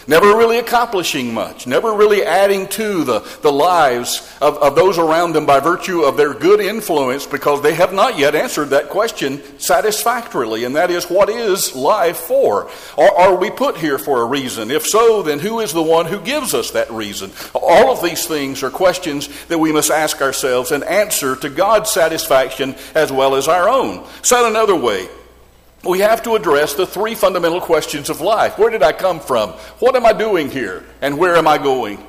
Never 0.08 0.36
really 0.36 0.58
accomplishing 0.58 1.32
much, 1.32 1.66
never 1.66 1.92
really 1.92 2.24
adding 2.24 2.66
to 2.68 3.04
the, 3.04 3.20
the 3.42 3.52
lives 3.52 4.28
of, 4.40 4.56
of 4.58 4.74
those 4.74 4.98
around 4.98 5.34
them 5.34 5.46
by 5.46 5.60
virtue 5.60 6.00
of 6.02 6.16
their 6.16 6.34
good 6.34 6.60
influence 6.60 7.26
because 7.26 7.62
they 7.62 7.74
have 7.74 7.92
not 7.92 8.18
yet 8.18 8.34
answered 8.34 8.70
that 8.70 8.88
question 8.88 9.40
satisfactorily, 9.60 10.64
and 10.64 10.74
that 10.74 10.90
is, 10.90 11.04
what 11.04 11.28
is 11.28 11.76
life 11.76 12.16
for? 12.16 12.70
Or 12.96 13.20
are 13.20 13.36
we 13.36 13.50
put 13.50 13.76
here 13.76 13.98
for 13.98 14.22
a 14.22 14.26
reason? 14.26 14.70
If 14.70 14.86
so, 14.86 15.22
then 15.22 15.38
who 15.38 15.60
is 15.60 15.72
the 15.72 15.82
one 15.82 16.06
who 16.06 16.20
gives 16.20 16.54
us 16.54 16.70
that 16.72 16.90
reason? 16.90 17.30
All 17.54 17.92
of 17.92 18.02
these 18.02 18.26
things 18.26 18.62
are 18.62 18.70
questions 18.70 19.28
that 19.46 19.58
we 19.58 19.72
must 19.72 19.90
ask 19.90 20.22
ourselves 20.22 20.72
and 20.72 20.82
answer 20.84 21.36
to 21.36 21.50
God's 21.50 21.92
satisfaction 21.92 22.74
as 22.94 23.12
well 23.12 23.34
as 23.34 23.46
our 23.46 23.68
own. 23.68 24.06
Said 24.22 24.48
another 24.48 24.74
way, 24.74 25.08
we 25.84 26.00
have 26.00 26.22
to 26.24 26.34
address 26.34 26.74
the 26.74 26.86
three 26.86 27.14
fundamental 27.14 27.60
questions 27.60 28.10
of 28.10 28.20
life. 28.20 28.58
Where 28.58 28.70
did 28.70 28.82
I 28.82 28.92
come 28.92 29.20
from? 29.20 29.50
What 29.78 29.94
am 29.94 30.04
I 30.04 30.12
doing 30.12 30.50
here? 30.50 30.84
And 31.00 31.18
where 31.18 31.36
am 31.36 31.46
I 31.46 31.58
going? 31.58 32.04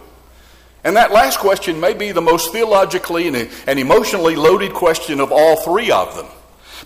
And 0.84 0.96
that 0.96 1.12
last 1.12 1.40
question 1.40 1.80
may 1.80 1.94
be 1.94 2.12
the 2.12 2.22
most 2.22 2.52
theologically 2.52 3.28
and, 3.28 3.80
emotionally 3.80 4.36
loaded 4.36 4.74
question 4.74 5.20
of 5.20 5.32
all 5.32 5.58
three 5.58 5.92
of 5.92 6.16
them. 6.16 6.28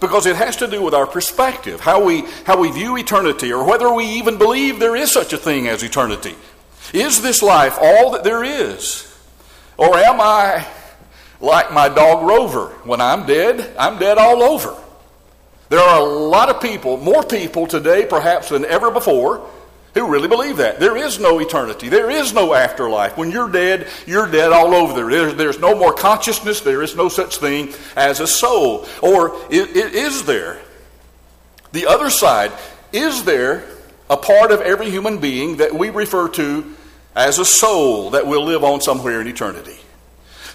Because 0.01 0.25
it 0.25 0.35
has 0.35 0.57
to 0.57 0.67
do 0.67 0.81
with 0.81 0.93
our 0.93 1.05
perspective, 1.05 1.79
how 1.79 2.03
we, 2.03 2.21
how 2.45 2.59
we 2.59 2.71
view 2.71 2.97
eternity, 2.97 3.53
or 3.53 3.63
whether 3.65 3.93
we 3.93 4.05
even 4.05 4.37
believe 4.37 4.79
there 4.79 4.95
is 4.95 5.11
such 5.11 5.31
a 5.31 5.37
thing 5.37 5.67
as 5.67 5.83
eternity. 5.83 6.35
Is 6.93 7.21
this 7.21 7.41
life 7.41 7.77
all 7.79 8.11
that 8.11 8.23
there 8.23 8.43
is? 8.43 9.09
Or 9.77 9.95
am 9.97 10.19
I 10.19 10.67
like 11.39 11.71
my 11.71 11.87
dog 11.89 12.27
Rover? 12.27 12.67
When 12.83 12.99
I'm 12.99 13.25
dead, 13.25 13.75
I'm 13.77 13.99
dead 13.99 14.17
all 14.17 14.41
over. 14.41 14.75
There 15.73 15.81
are 15.81 16.01
a 16.01 16.03
lot 16.03 16.49
of 16.49 16.61
people, 16.61 16.97
more 16.97 17.23
people 17.23 17.65
today 17.65 18.05
perhaps 18.05 18.49
than 18.49 18.63
ever 18.63 18.91
before, 18.91 19.49
who 19.95 20.07
really 20.07 20.27
believe 20.27 20.57
that. 20.57 20.79
There 20.79 20.95
is 20.95 21.17
no 21.19 21.39
eternity. 21.39 21.89
There 21.89 22.11
is 22.11 22.31
no 22.31 22.53
afterlife. 22.53 23.17
When 23.17 23.31
you're 23.31 23.49
dead, 23.49 23.87
you're 24.05 24.29
dead 24.29 24.51
all 24.51 24.75
over 24.75 24.93
there. 24.93 25.09
There's, 25.09 25.33
there's 25.33 25.57
no 25.57 25.73
more 25.73 25.91
consciousness. 25.91 26.61
There 26.61 26.83
is 26.83 26.95
no 26.95 27.09
such 27.09 27.37
thing 27.37 27.73
as 27.95 28.19
a 28.19 28.27
soul. 28.27 28.85
Or 29.01 29.35
it, 29.49 29.75
it 29.75 29.95
is 29.95 30.25
there? 30.25 30.59
The 31.71 31.87
other 31.87 32.11
side, 32.11 32.51
is 32.91 33.23
there 33.23 33.63
a 34.11 34.17
part 34.17 34.51
of 34.51 34.61
every 34.61 34.91
human 34.91 35.17
being 35.17 35.57
that 35.57 35.73
we 35.73 35.89
refer 35.89 36.29
to 36.29 36.71
as 37.15 37.39
a 37.39 37.45
soul 37.45 38.11
that 38.11 38.27
will 38.27 38.45
live 38.45 38.63
on 38.63 38.79
somewhere 38.79 39.21
in 39.21 39.27
eternity? 39.27 39.79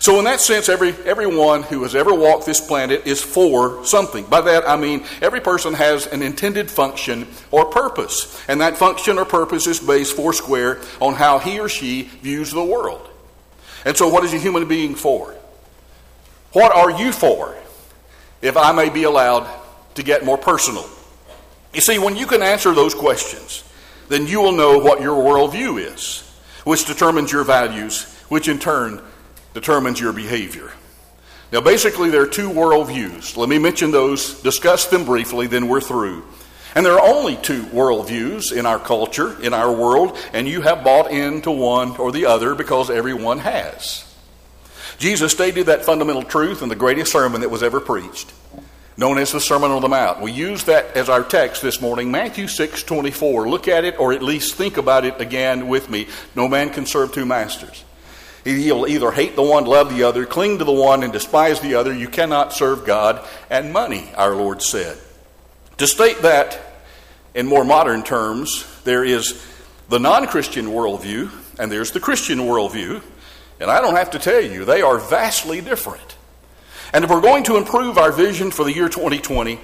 So, 0.00 0.18
in 0.18 0.24
that 0.26 0.40
sense, 0.40 0.68
every, 0.68 0.90
everyone 1.04 1.64
who 1.64 1.82
has 1.82 1.96
ever 1.96 2.14
walked 2.14 2.46
this 2.46 2.60
planet 2.60 3.06
is 3.06 3.20
for 3.20 3.84
something. 3.84 4.24
By 4.26 4.42
that, 4.42 4.68
I 4.68 4.76
mean 4.76 5.04
every 5.20 5.40
person 5.40 5.74
has 5.74 6.06
an 6.06 6.22
intended 6.22 6.70
function 6.70 7.26
or 7.50 7.64
purpose. 7.64 8.40
And 8.48 8.60
that 8.60 8.76
function 8.76 9.18
or 9.18 9.24
purpose 9.24 9.66
is 9.66 9.80
based 9.80 10.14
foursquare 10.14 10.80
on 11.00 11.14
how 11.14 11.40
he 11.40 11.58
or 11.58 11.68
she 11.68 12.02
views 12.02 12.52
the 12.52 12.64
world. 12.64 13.08
And 13.84 13.96
so, 13.96 14.08
what 14.08 14.24
is 14.24 14.32
a 14.32 14.38
human 14.38 14.68
being 14.68 14.94
for? 14.94 15.34
What 16.52 16.74
are 16.74 16.90
you 16.90 17.12
for, 17.12 17.56
if 18.40 18.56
I 18.56 18.72
may 18.72 18.90
be 18.90 19.02
allowed 19.02 19.48
to 19.96 20.02
get 20.04 20.24
more 20.24 20.38
personal? 20.38 20.88
You 21.74 21.80
see, 21.80 21.98
when 21.98 22.16
you 22.16 22.26
can 22.26 22.42
answer 22.42 22.72
those 22.72 22.94
questions, 22.94 23.64
then 24.08 24.26
you 24.26 24.40
will 24.40 24.52
know 24.52 24.78
what 24.78 25.00
your 25.00 25.22
worldview 25.22 25.92
is, 25.92 26.20
which 26.64 26.86
determines 26.86 27.32
your 27.32 27.44
values, 27.44 28.04
which 28.28 28.48
in 28.48 28.58
turn 28.58 29.02
determines 29.54 30.00
your 30.00 30.12
behavior. 30.12 30.70
Now, 31.50 31.62
basically, 31.62 32.10
there 32.10 32.22
are 32.22 32.26
two 32.26 32.50
worldviews. 32.50 33.36
Let 33.36 33.48
me 33.48 33.58
mention 33.58 33.90
those, 33.90 34.42
discuss 34.42 34.86
them 34.86 35.04
briefly, 35.04 35.46
then 35.46 35.68
we're 35.68 35.80
through. 35.80 36.24
And 36.74 36.84
there 36.84 36.92
are 36.92 37.08
only 37.08 37.36
two 37.36 37.62
worldviews 37.64 38.56
in 38.56 38.66
our 38.66 38.78
culture, 38.78 39.40
in 39.42 39.54
our 39.54 39.72
world, 39.72 40.18
and 40.34 40.46
you 40.46 40.60
have 40.60 40.84
bought 40.84 41.10
into 41.10 41.50
one 41.50 41.96
or 41.96 42.12
the 42.12 42.26
other 42.26 42.54
because 42.54 42.90
everyone 42.90 43.38
has. 43.38 44.04
Jesus 44.98 45.32
stated 45.32 45.66
that 45.66 45.84
fundamental 45.84 46.22
truth 46.22 46.60
in 46.60 46.68
the 46.68 46.76
greatest 46.76 47.12
sermon 47.12 47.40
that 47.40 47.50
was 47.50 47.62
ever 47.62 47.80
preached, 47.80 48.32
known 48.96 49.16
as 49.16 49.32
the 49.32 49.40
Sermon 49.40 49.70
on 49.70 49.80
the 49.80 49.88
Mount. 49.88 50.20
We 50.20 50.32
use 50.32 50.64
that 50.64 50.96
as 50.96 51.08
our 51.08 51.22
text 51.22 51.62
this 51.62 51.80
morning, 51.80 52.10
Matthew 52.10 52.48
6 52.48 52.82
24. 52.82 53.48
Look 53.48 53.68
at 53.68 53.84
it 53.84 53.98
or 53.98 54.12
at 54.12 54.22
least 54.22 54.56
think 54.56 54.76
about 54.76 55.04
it 55.04 55.20
again 55.20 55.68
with 55.68 55.88
me. 55.88 56.08
No 56.34 56.48
man 56.48 56.70
can 56.70 56.84
serve 56.84 57.12
two 57.12 57.24
masters. 57.24 57.84
He'll 58.56 58.86
either 58.86 59.10
hate 59.10 59.36
the 59.36 59.42
one, 59.42 59.64
love 59.64 59.94
the 59.94 60.04
other, 60.04 60.24
cling 60.24 60.58
to 60.58 60.64
the 60.64 60.72
one, 60.72 61.02
and 61.02 61.12
despise 61.12 61.60
the 61.60 61.74
other. 61.74 61.92
You 61.92 62.08
cannot 62.08 62.52
serve 62.52 62.86
God 62.86 63.26
and 63.50 63.72
money, 63.72 64.10
our 64.16 64.34
Lord 64.34 64.62
said. 64.62 64.96
To 65.76 65.86
state 65.86 66.22
that 66.22 66.58
in 67.34 67.46
more 67.46 67.64
modern 67.64 68.02
terms, 68.02 68.66
there 68.84 69.04
is 69.04 69.44
the 69.88 69.98
non 69.98 70.26
Christian 70.26 70.66
worldview 70.66 71.30
and 71.58 71.70
there's 71.70 71.92
the 71.92 72.00
Christian 72.00 72.38
worldview. 72.40 73.02
And 73.60 73.70
I 73.70 73.80
don't 73.80 73.96
have 73.96 74.12
to 74.12 74.18
tell 74.18 74.40
you, 74.40 74.64
they 74.64 74.82
are 74.82 74.98
vastly 74.98 75.60
different. 75.60 76.16
And 76.92 77.04
if 77.04 77.10
we're 77.10 77.20
going 77.20 77.44
to 77.44 77.56
improve 77.56 77.98
our 77.98 78.12
vision 78.12 78.50
for 78.50 78.64
the 78.64 78.72
year 78.72 78.88
2020, 78.88 79.60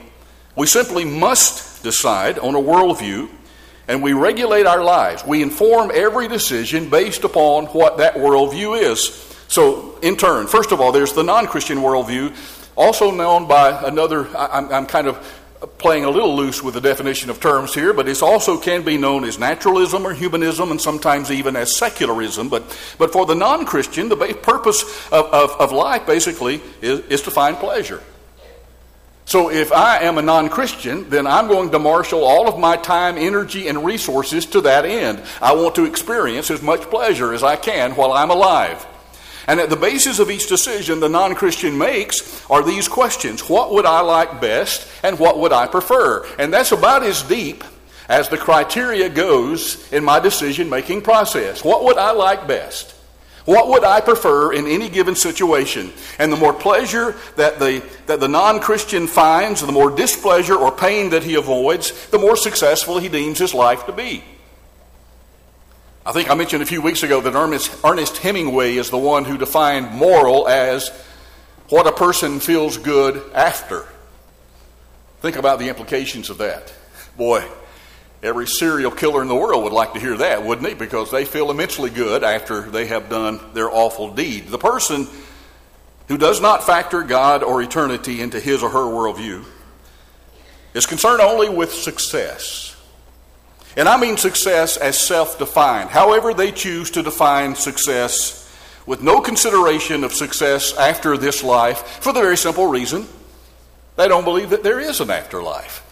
we 0.56 0.66
simply 0.66 1.04
must 1.04 1.82
decide 1.82 2.38
on 2.38 2.54
a 2.54 2.58
worldview 2.58 3.30
and 3.88 4.02
we 4.02 4.12
regulate 4.12 4.66
our 4.66 4.82
lives. 4.82 5.24
We 5.24 5.42
inform 5.42 5.90
every 5.92 6.28
decision 6.28 6.88
based 6.90 7.24
upon 7.24 7.66
what 7.66 7.98
that 7.98 8.14
worldview 8.14 8.80
is. 8.80 9.08
So, 9.48 9.98
in 10.00 10.16
turn, 10.16 10.46
first 10.46 10.72
of 10.72 10.80
all, 10.80 10.92
there's 10.92 11.12
the 11.12 11.22
non 11.22 11.46
Christian 11.46 11.78
worldview, 11.78 12.34
also 12.76 13.10
known 13.10 13.46
by 13.46 13.86
another, 13.86 14.26
I'm, 14.36 14.72
I'm, 14.72 14.86
kind 14.86 15.06
of 15.06 15.42
playing 15.78 16.04
a 16.04 16.10
little 16.10 16.34
loose 16.34 16.62
with 16.62 16.74
the 16.74 16.80
definition 16.80 17.30
of 17.30 17.40
terms 17.40 17.74
here, 17.74 17.92
but 17.92 18.08
it 18.08 18.22
also 18.22 18.58
can 18.58 18.82
be 18.82 18.96
known 18.96 19.24
as 19.24 19.38
naturalism 19.38 20.06
or 20.06 20.12
humanism 20.12 20.70
and 20.70 20.80
sometimes 20.80 21.30
even 21.30 21.56
as 21.56 21.76
secularism. 21.76 22.48
But, 22.48 22.62
but 22.98 23.12
for 23.12 23.26
the 23.26 23.34
non 23.34 23.64
Christian, 23.66 24.08
the 24.08 24.16
purpose 24.16 24.82
of, 25.12 25.26
of, 25.26 25.50
of 25.52 25.72
life 25.72 26.06
basically 26.06 26.60
is, 26.80 27.00
is 27.06 27.22
to 27.22 27.30
find 27.30 27.56
pleasure. 27.56 28.02
So 29.26 29.50
if 29.50 29.72
I 29.72 29.98
am 29.98 30.18
a 30.18 30.22
non 30.22 30.48
Christian, 30.48 31.08
then 31.08 31.26
I'm 31.26 31.48
going 31.48 31.70
to 31.70 31.78
marshal 31.78 32.24
all 32.24 32.48
of 32.48 32.58
my 32.58 32.76
time, 32.76 33.16
energy, 33.16 33.68
and 33.68 33.84
resources 33.84 34.46
to 34.46 34.60
that 34.62 34.84
end. 34.84 35.22
I 35.40 35.54
want 35.54 35.74
to 35.76 35.86
experience 35.86 36.50
as 36.50 36.62
much 36.62 36.82
pleasure 36.82 37.32
as 37.32 37.42
I 37.42 37.56
can 37.56 37.92
while 37.92 38.12
I'm 38.12 38.30
alive. 38.30 38.86
And 39.46 39.60
at 39.60 39.70
the 39.70 39.76
basis 39.76 40.18
of 40.18 40.30
each 40.30 40.48
decision 40.48 41.00
the 41.00 41.08
non 41.08 41.34
Christian 41.34 41.76
makes 41.76 42.48
are 42.50 42.62
these 42.62 42.88
questions 42.88 43.48
What 43.48 43.72
would 43.72 43.86
I 43.86 44.00
like 44.00 44.40
best, 44.40 44.88
and 45.02 45.18
what 45.18 45.38
would 45.38 45.52
I 45.52 45.66
prefer? 45.66 46.26
And 46.38 46.52
that's 46.52 46.72
about 46.72 47.02
as 47.02 47.22
deep 47.22 47.64
as 48.08 48.28
the 48.28 48.36
criteria 48.36 49.08
goes 49.08 49.90
in 49.92 50.04
my 50.04 50.20
decision 50.20 50.68
making 50.68 51.02
process. 51.02 51.64
What 51.64 51.84
would 51.84 51.96
I 51.96 52.12
like 52.12 52.46
best? 52.46 52.93
What 53.44 53.68
would 53.68 53.84
I 53.84 54.00
prefer 54.00 54.52
in 54.54 54.66
any 54.66 54.88
given 54.88 55.14
situation? 55.14 55.92
And 56.18 56.32
the 56.32 56.36
more 56.36 56.54
pleasure 56.54 57.14
that 57.36 57.58
the, 57.58 57.82
that 58.06 58.20
the 58.20 58.28
non 58.28 58.60
Christian 58.60 59.06
finds, 59.06 59.60
the 59.60 59.70
more 59.70 59.90
displeasure 59.90 60.54
or 60.54 60.72
pain 60.72 61.10
that 61.10 61.24
he 61.24 61.34
avoids, 61.34 62.08
the 62.08 62.18
more 62.18 62.36
successful 62.36 62.98
he 62.98 63.08
deems 63.08 63.38
his 63.38 63.52
life 63.52 63.84
to 63.86 63.92
be. 63.92 64.24
I 66.06 66.12
think 66.12 66.30
I 66.30 66.34
mentioned 66.34 66.62
a 66.62 66.66
few 66.66 66.82
weeks 66.82 67.02
ago 67.02 67.20
that 67.20 67.34
Ernest, 67.34 67.74
Ernest 67.84 68.18
Hemingway 68.18 68.76
is 68.76 68.90
the 68.90 68.98
one 68.98 69.24
who 69.24 69.36
defined 69.36 69.90
moral 69.90 70.48
as 70.48 70.90
what 71.68 71.86
a 71.86 71.92
person 71.92 72.40
feels 72.40 72.76
good 72.76 73.22
after. 73.34 73.86
Think 75.20 75.36
about 75.36 75.58
the 75.58 75.68
implications 75.68 76.28
of 76.28 76.38
that. 76.38 76.72
Boy, 77.16 77.44
Every 78.24 78.46
serial 78.46 78.90
killer 78.90 79.20
in 79.20 79.28
the 79.28 79.34
world 79.34 79.64
would 79.64 79.74
like 79.74 79.92
to 79.92 80.00
hear 80.00 80.16
that, 80.16 80.42
wouldn't 80.42 80.66
he? 80.66 80.72
Because 80.72 81.10
they 81.10 81.26
feel 81.26 81.50
immensely 81.50 81.90
good 81.90 82.24
after 82.24 82.62
they 82.62 82.86
have 82.86 83.10
done 83.10 83.38
their 83.52 83.70
awful 83.70 84.14
deed. 84.14 84.48
The 84.48 84.56
person 84.56 85.06
who 86.08 86.16
does 86.16 86.40
not 86.40 86.64
factor 86.64 87.02
God 87.02 87.42
or 87.42 87.60
eternity 87.60 88.22
into 88.22 88.40
his 88.40 88.62
or 88.62 88.70
her 88.70 88.78
worldview 88.78 89.44
is 90.72 90.86
concerned 90.86 91.20
only 91.20 91.50
with 91.50 91.70
success. 91.70 92.74
And 93.76 93.86
I 93.86 94.00
mean 94.00 94.16
success 94.16 94.78
as 94.78 94.98
self 94.98 95.38
defined, 95.38 95.90
however 95.90 96.32
they 96.32 96.50
choose 96.50 96.90
to 96.92 97.02
define 97.02 97.54
success, 97.54 98.40
with 98.86 99.02
no 99.02 99.20
consideration 99.20 100.02
of 100.02 100.14
success 100.14 100.74
after 100.78 101.18
this 101.18 101.44
life, 101.44 102.02
for 102.02 102.14
the 102.14 102.22
very 102.22 102.38
simple 102.38 102.68
reason 102.68 103.06
they 103.96 104.08
don't 104.08 104.24
believe 104.24 104.48
that 104.48 104.62
there 104.62 104.80
is 104.80 105.00
an 105.00 105.10
afterlife. 105.10 105.83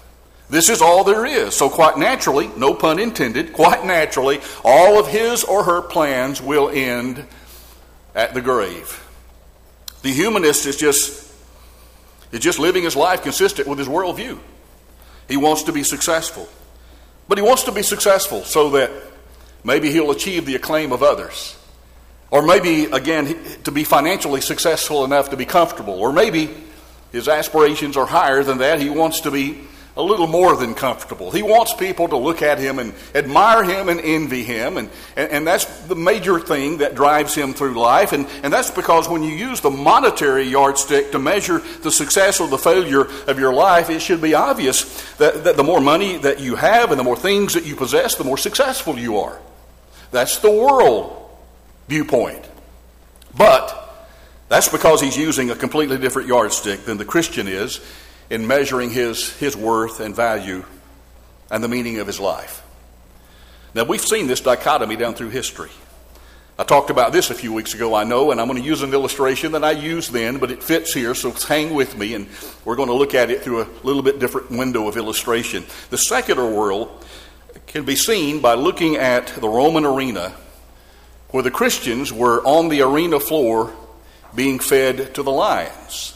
This 0.52 0.68
is 0.68 0.82
all 0.82 1.02
there 1.02 1.24
is. 1.24 1.56
So, 1.56 1.70
quite 1.70 1.96
naturally, 1.96 2.50
no 2.58 2.74
pun 2.74 2.98
intended, 2.98 3.54
quite 3.54 3.86
naturally, 3.86 4.38
all 4.62 5.00
of 5.00 5.08
his 5.08 5.44
or 5.44 5.64
her 5.64 5.80
plans 5.80 6.42
will 6.42 6.68
end 6.68 7.24
at 8.14 8.34
the 8.34 8.42
grave. 8.42 9.02
The 10.02 10.10
humanist 10.10 10.66
is 10.66 10.76
just, 10.76 11.32
is 12.32 12.40
just 12.40 12.58
living 12.58 12.82
his 12.82 12.94
life 12.94 13.22
consistent 13.22 13.66
with 13.66 13.78
his 13.78 13.88
worldview. 13.88 14.38
He 15.26 15.38
wants 15.38 15.62
to 15.62 15.72
be 15.72 15.82
successful. 15.82 16.46
But 17.28 17.38
he 17.38 17.42
wants 17.42 17.62
to 17.62 17.72
be 17.72 17.82
successful 17.82 18.44
so 18.44 18.68
that 18.72 18.90
maybe 19.64 19.90
he'll 19.90 20.10
achieve 20.10 20.44
the 20.44 20.56
acclaim 20.56 20.92
of 20.92 21.02
others. 21.02 21.56
Or 22.30 22.42
maybe, 22.42 22.84
again, 22.84 23.42
to 23.64 23.70
be 23.70 23.84
financially 23.84 24.42
successful 24.42 25.06
enough 25.06 25.30
to 25.30 25.36
be 25.38 25.46
comfortable. 25.46 25.94
Or 25.94 26.12
maybe 26.12 26.50
his 27.10 27.26
aspirations 27.26 27.96
are 27.96 28.04
higher 28.04 28.44
than 28.44 28.58
that. 28.58 28.80
He 28.80 28.90
wants 28.90 29.22
to 29.22 29.30
be 29.30 29.58
a 29.96 30.02
little 30.02 30.26
more 30.26 30.56
than 30.56 30.74
comfortable. 30.74 31.30
He 31.30 31.42
wants 31.42 31.74
people 31.74 32.08
to 32.08 32.16
look 32.16 32.40
at 32.40 32.58
him 32.58 32.78
and 32.78 32.94
admire 33.14 33.62
him 33.62 33.90
and 33.90 34.00
envy 34.00 34.42
him. 34.42 34.78
And, 34.78 34.88
and, 35.16 35.30
and, 35.30 35.46
that's 35.46 35.66
the 35.86 35.94
major 35.94 36.40
thing 36.40 36.78
that 36.78 36.94
drives 36.94 37.34
him 37.34 37.52
through 37.52 37.74
life. 37.74 38.12
And, 38.12 38.26
and 38.42 38.50
that's 38.50 38.70
because 38.70 39.06
when 39.06 39.22
you 39.22 39.30
use 39.30 39.60
the 39.60 39.70
monetary 39.70 40.44
yardstick 40.44 41.12
to 41.12 41.18
measure 41.18 41.58
the 41.82 41.90
success 41.90 42.40
or 42.40 42.48
the 42.48 42.56
failure 42.56 43.02
of 43.26 43.38
your 43.38 43.52
life, 43.52 43.90
it 43.90 44.00
should 44.00 44.22
be 44.22 44.32
obvious 44.32 45.12
that, 45.16 45.44
that 45.44 45.56
the 45.58 45.64
more 45.64 45.80
money 45.80 46.16
that 46.18 46.40
you 46.40 46.56
have 46.56 46.90
and 46.90 46.98
the 46.98 47.04
more 47.04 47.16
things 47.16 47.52
that 47.52 47.66
you 47.66 47.76
possess, 47.76 48.14
the 48.14 48.24
more 48.24 48.38
successful 48.38 48.98
you 48.98 49.18
are. 49.18 49.38
That's 50.10 50.38
the 50.38 50.50
world 50.50 51.18
viewpoint. 51.88 52.48
But 53.36 53.78
that's 54.48 54.68
because 54.68 55.02
he's 55.02 55.16
using 55.16 55.50
a 55.50 55.54
completely 55.54 55.98
different 55.98 56.28
yardstick 56.28 56.84
than 56.84 56.96
the 56.96 57.04
Christian 57.04 57.46
is 57.46 57.80
in 58.30 58.46
measuring 58.46 58.90
his, 58.90 59.30
his 59.38 59.56
worth 59.56 60.00
and 60.00 60.14
value 60.14 60.64
and 61.50 61.62
the 61.62 61.68
meaning 61.68 61.98
of 61.98 62.06
his 62.06 62.18
life. 62.18 62.62
Now, 63.74 63.84
we've 63.84 64.00
seen 64.00 64.26
this 64.26 64.40
dichotomy 64.40 64.96
down 64.96 65.14
through 65.14 65.30
history. 65.30 65.70
I 66.58 66.64
talked 66.64 66.90
about 66.90 67.12
this 67.12 67.30
a 67.30 67.34
few 67.34 67.52
weeks 67.52 67.72
ago, 67.72 67.94
I 67.94 68.04
know, 68.04 68.30
and 68.30 68.40
I'm 68.40 68.46
going 68.46 68.60
to 68.60 68.66
use 68.66 68.82
an 68.82 68.92
illustration 68.92 69.52
that 69.52 69.64
I 69.64 69.70
used 69.70 70.12
then, 70.12 70.38
but 70.38 70.50
it 70.50 70.62
fits 70.62 70.92
here, 70.92 71.14
so 71.14 71.30
hang 71.30 71.74
with 71.74 71.96
me, 71.96 72.14
and 72.14 72.28
we're 72.64 72.76
going 72.76 72.88
to 72.88 72.94
look 72.94 73.14
at 73.14 73.30
it 73.30 73.42
through 73.42 73.62
a 73.62 73.68
little 73.82 74.02
bit 74.02 74.18
different 74.18 74.50
window 74.50 74.86
of 74.86 74.98
illustration. 74.98 75.64
The 75.88 75.96
secular 75.96 76.48
world 76.48 77.04
can 77.66 77.84
be 77.84 77.96
seen 77.96 78.40
by 78.40 78.54
looking 78.54 78.96
at 78.96 79.28
the 79.28 79.48
Roman 79.48 79.86
arena, 79.86 80.34
where 81.30 81.42
the 81.42 81.50
Christians 81.50 82.12
were 82.12 82.42
on 82.44 82.68
the 82.68 82.82
arena 82.82 83.18
floor 83.18 83.74
being 84.34 84.58
fed 84.58 85.14
to 85.14 85.22
the 85.22 85.32
lions. 85.32 86.14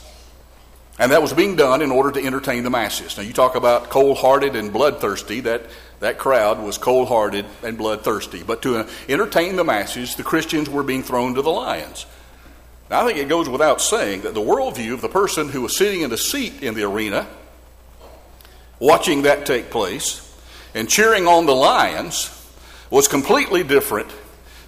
And 0.99 1.13
that 1.13 1.21
was 1.21 1.33
being 1.33 1.57
done 1.57 1.83
in 1.83 1.91
order 1.91 2.11
to 2.13 2.25
entertain 2.25 2.65
the 2.65 2.71
masses. 2.71 3.17
Now, 3.17 3.23
you 3.23 3.35
talk 3.35 3.55
about 3.55 3.91
cold 3.91 4.17
hearted 4.17 4.57
and 4.57 4.73
bloodthirsty, 4.73 5.41
that, 5.41 5.63
that 6.01 6.17
crowd 6.17 6.63
was 6.63 6.79
cold 6.79 7.09
hearted 7.09 7.45
and 7.63 7.77
bloodthirsty. 7.77 8.43
But 8.43 8.63
to 8.63 8.87
entertain 9.09 9.57
the 9.57 9.65
masses, 9.65 10.15
the 10.17 10.23
Christians 10.23 10.71
were 10.71 10.83
being 10.83 11.03
thrown 11.03 11.35
to 11.35 11.43
the 11.43 11.51
lions. 11.51 12.07
Now, 12.89 13.03
I 13.03 13.07
think 13.07 13.19
it 13.19 13.29
goes 13.29 13.49
without 13.49 13.83
saying 13.83 14.23
that 14.23 14.33
the 14.33 14.41
worldview 14.41 14.95
of 14.95 15.03
the 15.03 15.09
person 15.09 15.51
who 15.51 15.63
was 15.63 15.77
sitting 15.77 16.01
in 16.01 16.09
the 16.09 16.17
seat 16.17 16.63
in 16.63 16.75
the 16.75 16.85
arena, 16.85 17.27
watching 18.79 19.23
that 19.23 19.45
take 19.45 19.71
place, 19.71 20.23
and 20.75 20.89
cheering 20.89 21.27
on 21.27 21.45
the 21.45 21.55
lions, 21.55 22.31
was 22.89 23.07
completely 23.07 23.65
different, 23.65 24.09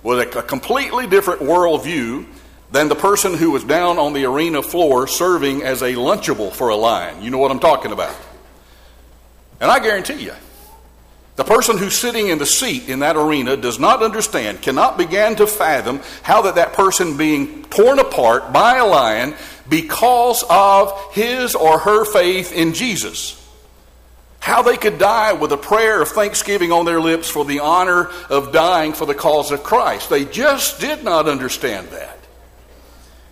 was 0.02 0.18
a 0.18 0.42
completely 0.42 1.06
different 1.06 1.40
worldview 1.40 2.26
than 2.70 2.88
the 2.88 2.94
person 2.94 3.34
who 3.34 3.50
was 3.50 3.64
down 3.64 3.98
on 3.98 4.12
the 4.12 4.24
arena 4.24 4.62
floor 4.62 5.06
serving 5.06 5.62
as 5.62 5.82
a 5.82 5.94
lunchable 5.94 6.52
for 6.52 6.68
a 6.68 6.76
lion. 6.76 7.22
You 7.22 7.30
know 7.30 7.38
what 7.38 7.50
I'm 7.50 7.60
talking 7.60 7.92
about. 7.92 8.14
And 9.60 9.70
I 9.70 9.78
guarantee 9.78 10.22
you, 10.22 10.34
the 11.36 11.44
person 11.44 11.78
who's 11.78 11.96
sitting 11.96 12.28
in 12.28 12.38
the 12.38 12.46
seat 12.46 12.88
in 12.88 12.98
that 12.98 13.16
arena 13.16 13.56
does 13.56 13.78
not 13.78 14.02
understand, 14.02 14.60
cannot 14.60 14.98
begin 14.98 15.36
to 15.36 15.46
fathom 15.46 16.00
how 16.22 16.42
that 16.42 16.56
that 16.56 16.72
person 16.72 17.16
being 17.16 17.62
torn 17.64 17.98
apart 17.98 18.52
by 18.52 18.78
a 18.78 18.86
lion 18.86 19.34
because 19.68 20.44
of 20.50 20.92
his 21.12 21.54
or 21.54 21.78
her 21.78 22.04
faith 22.04 22.52
in 22.52 22.74
Jesus. 22.74 23.34
How 24.40 24.62
they 24.62 24.76
could 24.76 24.98
die 24.98 25.32
with 25.32 25.52
a 25.52 25.56
prayer 25.56 26.02
of 26.02 26.08
thanksgiving 26.08 26.72
on 26.72 26.84
their 26.84 27.00
lips 27.00 27.28
for 27.28 27.44
the 27.44 27.60
honor 27.60 28.10
of 28.28 28.52
dying 28.52 28.92
for 28.92 29.06
the 29.06 29.14
cause 29.14 29.50
of 29.50 29.62
Christ. 29.62 30.10
They 30.10 30.24
just 30.24 30.80
did 30.80 31.04
not 31.04 31.28
understand 31.28 31.88
that. 31.88 32.17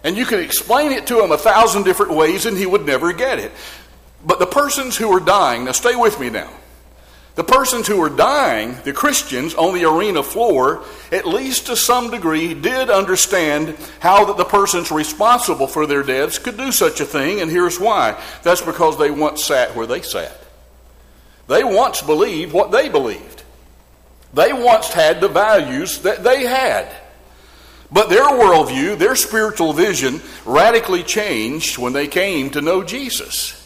And 0.07 0.17
you 0.17 0.25
could 0.25 0.39
explain 0.39 0.93
it 0.93 1.09
to 1.09 1.21
him 1.21 1.33
a 1.33 1.37
thousand 1.37 1.83
different 1.83 2.13
ways 2.13 2.47
and 2.47 2.57
he 2.57 2.65
would 2.65 2.87
never 2.87 3.13
get 3.13 3.41
it. 3.41 3.51
But 4.25 4.39
the 4.39 4.47
persons 4.47 4.97
who 4.97 5.11
are 5.11 5.19
dying, 5.19 5.65
now 5.65 5.73
stay 5.73 5.97
with 5.97 6.21
me 6.21 6.31
now. 6.31 6.49
The 7.35 7.43
persons 7.43 7.89
who 7.89 7.99
were 7.99 8.09
dying, 8.09 8.77
the 8.85 8.93
Christians 8.93 9.55
on 9.55 9.75
the 9.75 9.85
arena 9.85 10.23
floor, 10.23 10.85
at 11.11 11.27
least 11.27 11.67
to 11.67 11.77
some 11.77 12.13
degree, 12.13 12.55
did 12.55 12.89
understand 12.89 13.77
how 13.99 14.27
that 14.27 14.37
the 14.37 14.45
persons 14.45 14.93
responsible 14.93 15.67
for 15.67 15.87
their 15.87 16.05
deaths 16.05 16.39
could 16.39 16.57
do 16.57 16.71
such 16.71 17.01
a 17.01 17.05
thing, 17.05 17.41
and 17.41 17.51
here's 17.51 17.81
why. 17.81 18.17
That's 18.45 18.63
because 18.63 18.97
they 18.99 19.11
once 19.11 19.43
sat 19.43 19.75
where 19.75 19.89
they 19.89 20.03
sat. 20.03 20.41
They 21.49 21.65
once 21.65 22.01
believed 22.01 22.53
what 22.53 22.71
they 22.71 22.89
believed. 22.89 23.43
They 24.33 24.53
once 24.53 24.93
had 24.93 25.21
the 25.21 25.29
values 25.29 25.99
that 26.03 26.23
they 26.23 26.47
had. 26.47 26.95
But 27.91 28.09
their 28.09 28.25
worldview, 28.25 28.99
their 28.99 29.15
spiritual 29.15 29.73
vision, 29.73 30.21
radically 30.45 31.03
changed 31.03 31.79
when 31.79 31.93
they 31.93 32.09
came 32.09 32.51
to 32.51 32.61
know 32.61 32.83
Jesus. 32.83 33.63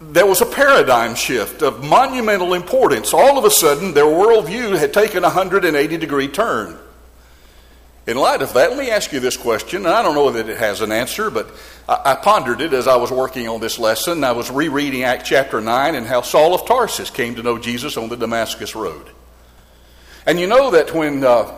There 0.00 0.26
was 0.26 0.40
a 0.40 0.46
paradigm 0.46 1.14
shift 1.14 1.62
of 1.62 1.84
monumental 1.84 2.54
importance. 2.54 3.12
All 3.12 3.38
of 3.38 3.44
a 3.44 3.50
sudden, 3.50 3.94
their 3.94 4.04
worldview 4.04 4.78
had 4.78 4.92
taken 4.92 5.24
a 5.24 5.28
180 5.28 5.96
degree 5.96 6.28
turn. 6.28 6.78
In 8.06 8.16
light 8.16 8.40
of 8.40 8.54
that, 8.54 8.70
let 8.70 8.78
me 8.78 8.90
ask 8.90 9.12
you 9.12 9.20
this 9.20 9.36
question, 9.36 9.84
and 9.84 9.94
I 9.94 10.02
don't 10.02 10.14
know 10.14 10.30
that 10.30 10.48
it 10.48 10.56
has 10.56 10.80
an 10.80 10.92
answer, 10.92 11.30
but 11.30 11.50
I, 11.86 12.14
pondered 12.14 12.62
it 12.62 12.72
as 12.72 12.88
I 12.88 12.96
was 12.96 13.10
working 13.10 13.48
on 13.48 13.60
this 13.60 13.78
lesson. 13.78 14.24
I 14.24 14.32
was 14.32 14.50
rereading 14.50 15.02
Acts 15.02 15.28
chapter 15.28 15.60
9 15.60 15.94
and 15.94 16.06
how 16.06 16.22
Saul 16.22 16.54
of 16.54 16.66
Tarsus 16.66 17.10
came 17.10 17.34
to 17.34 17.42
know 17.42 17.58
Jesus 17.58 17.98
on 17.98 18.08
the 18.08 18.16
Damascus 18.16 18.74
Road. 18.74 19.10
And 20.24 20.40
you 20.40 20.46
know 20.46 20.70
that 20.70 20.94
when 20.94 21.22
uh, 21.22 21.54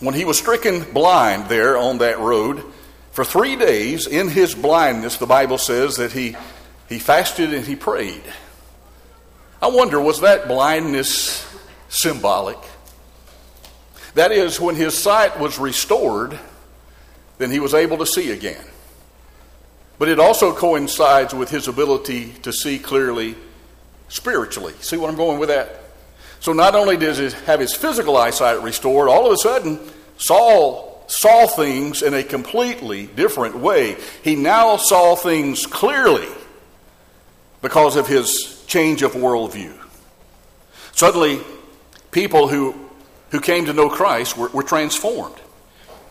when 0.00 0.14
he 0.14 0.24
was 0.24 0.38
stricken 0.38 0.92
blind 0.92 1.48
there 1.48 1.76
on 1.76 1.98
that 1.98 2.18
road, 2.18 2.64
for 3.12 3.24
three 3.24 3.56
days 3.56 4.06
in 4.06 4.28
his 4.28 4.54
blindness, 4.54 5.18
the 5.18 5.26
Bible 5.26 5.58
says 5.58 5.96
that 5.96 6.12
he, 6.12 6.36
he 6.88 6.98
fasted 6.98 7.54
and 7.54 7.64
he 7.64 7.76
prayed. 7.76 8.24
I 9.62 9.68
wonder, 9.68 10.00
was 10.00 10.20
that 10.22 10.48
blindness 10.48 11.46
symbolic? 11.88 12.58
That 14.14 14.32
is, 14.32 14.60
when 14.60 14.74
his 14.74 14.96
sight 14.96 15.38
was 15.38 15.58
restored, 15.58 16.38
then 17.38 17.50
he 17.50 17.60
was 17.60 17.72
able 17.72 17.98
to 17.98 18.06
see 18.06 18.30
again. 18.32 18.64
But 19.98 20.08
it 20.08 20.18
also 20.18 20.52
coincides 20.52 21.32
with 21.32 21.50
his 21.50 21.68
ability 21.68 22.32
to 22.42 22.52
see 22.52 22.78
clearly 22.78 23.36
spiritually. 24.08 24.74
See 24.80 24.96
what 24.96 25.08
I'm 25.08 25.16
going 25.16 25.38
with 25.38 25.48
that? 25.50 25.83
So 26.44 26.52
not 26.52 26.74
only 26.74 26.98
does 26.98 27.16
he 27.16 27.30
have 27.46 27.58
his 27.58 27.72
physical 27.74 28.18
eyesight 28.18 28.62
restored, 28.62 29.08
all 29.08 29.24
of 29.24 29.32
a 29.32 29.38
sudden, 29.38 29.80
Saul 30.18 31.02
saw 31.06 31.46
things 31.46 32.02
in 32.02 32.12
a 32.12 32.22
completely 32.22 33.06
different 33.06 33.56
way. 33.56 33.96
He 34.22 34.36
now 34.36 34.76
saw 34.76 35.16
things 35.16 35.64
clearly 35.64 36.28
because 37.62 37.96
of 37.96 38.06
his 38.06 38.62
change 38.66 39.00
of 39.00 39.12
worldview. 39.14 39.72
Suddenly, 40.92 41.40
people 42.10 42.46
who, 42.46 42.74
who 43.30 43.40
came 43.40 43.64
to 43.64 43.72
know 43.72 43.88
Christ 43.88 44.36
were, 44.36 44.50
were 44.50 44.62
transformed. 44.62 45.40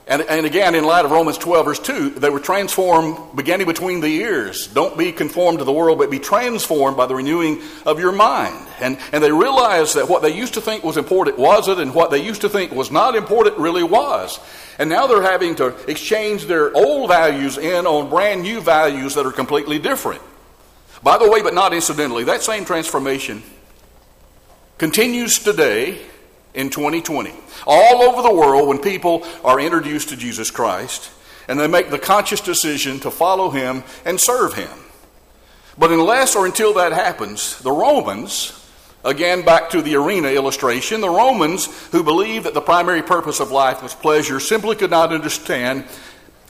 And, 0.05 0.21
and 0.23 0.45
again, 0.45 0.75
in 0.75 0.83
light 0.83 1.05
of 1.05 1.11
Romans 1.11 1.37
12, 1.37 1.65
verse 1.65 1.79
2, 1.79 2.09
they 2.11 2.29
were 2.29 2.41
transformed 2.41 3.37
beginning 3.37 3.67
between 3.67 4.01
the 4.01 4.13
ears. 4.13 4.67
Don't 4.67 4.97
be 4.97 5.13
conformed 5.13 5.59
to 5.59 5.65
the 5.65 5.71
world, 5.71 5.97
but 5.97 6.11
be 6.11 6.19
transformed 6.19 6.97
by 6.97 7.05
the 7.05 7.15
renewing 7.15 7.61
of 7.85 8.01
your 8.01 8.11
mind. 8.11 8.67
And, 8.81 8.97
and 9.13 9.23
they 9.23 9.31
realized 9.31 9.95
that 9.95 10.09
what 10.09 10.21
they 10.21 10.35
used 10.35 10.55
to 10.55 10.61
think 10.61 10.83
was 10.83 10.97
important 10.97 11.39
wasn't, 11.39 11.79
and 11.79 11.95
what 11.95 12.11
they 12.11 12.21
used 12.21 12.41
to 12.41 12.49
think 12.49 12.73
was 12.73 12.91
not 12.91 13.15
important 13.15 13.57
really 13.57 13.83
was. 13.83 14.41
And 14.77 14.89
now 14.89 15.07
they're 15.07 15.21
having 15.21 15.55
to 15.55 15.67
exchange 15.89 16.47
their 16.47 16.75
old 16.75 17.09
values 17.09 17.57
in 17.57 17.87
on 17.87 18.09
brand 18.09 18.41
new 18.41 18.59
values 18.59 19.15
that 19.15 19.25
are 19.25 19.31
completely 19.31 19.79
different. 19.79 20.21
By 21.01 21.17
the 21.17 21.29
way, 21.29 21.41
but 21.41 21.53
not 21.53 21.73
incidentally, 21.73 22.25
that 22.25 22.41
same 22.41 22.65
transformation 22.65 23.41
continues 24.77 25.39
today 25.39 25.99
in 26.53 26.69
2020. 26.69 27.33
All 27.65 28.01
over 28.03 28.21
the 28.21 28.33
world, 28.33 28.67
when 28.67 28.79
people 28.79 29.25
are 29.43 29.59
introduced 29.59 30.09
to 30.09 30.15
Jesus 30.15 30.51
Christ 30.51 31.11
and 31.47 31.59
they 31.59 31.67
make 31.67 31.89
the 31.89 31.99
conscious 31.99 32.41
decision 32.41 32.99
to 33.01 33.11
follow 33.11 33.49
Him 33.49 33.83
and 34.05 34.19
serve 34.19 34.53
Him. 34.53 34.69
But 35.77 35.91
unless 35.91 36.35
or 36.35 36.45
until 36.45 36.73
that 36.75 36.91
happens, 36.91 37.59
the 37.59 37.71
Romans, 37.71 38.59
again 39.03 39.43
back 39.43 39.71
to 39.71 39.81
the 39.81 39.95
arena 39.95 40.29
illustration, 40.29 41.01
the 41.01 41.09
Romans 41.09 41.65
who 41.91 42.03
believed 42.03 42.45
that 42.45 42.53
the 42.53 42.61
primary 42.61 43.01
purpose 43.01 43.39
of 43.39 43.51
life 43.51 43.81
was 43.81 43.93
pleasure 43.93 44.39
simply 44.39 44.75
could 44.75 44.91
not 44.91 45.11
understand 45.11 45.85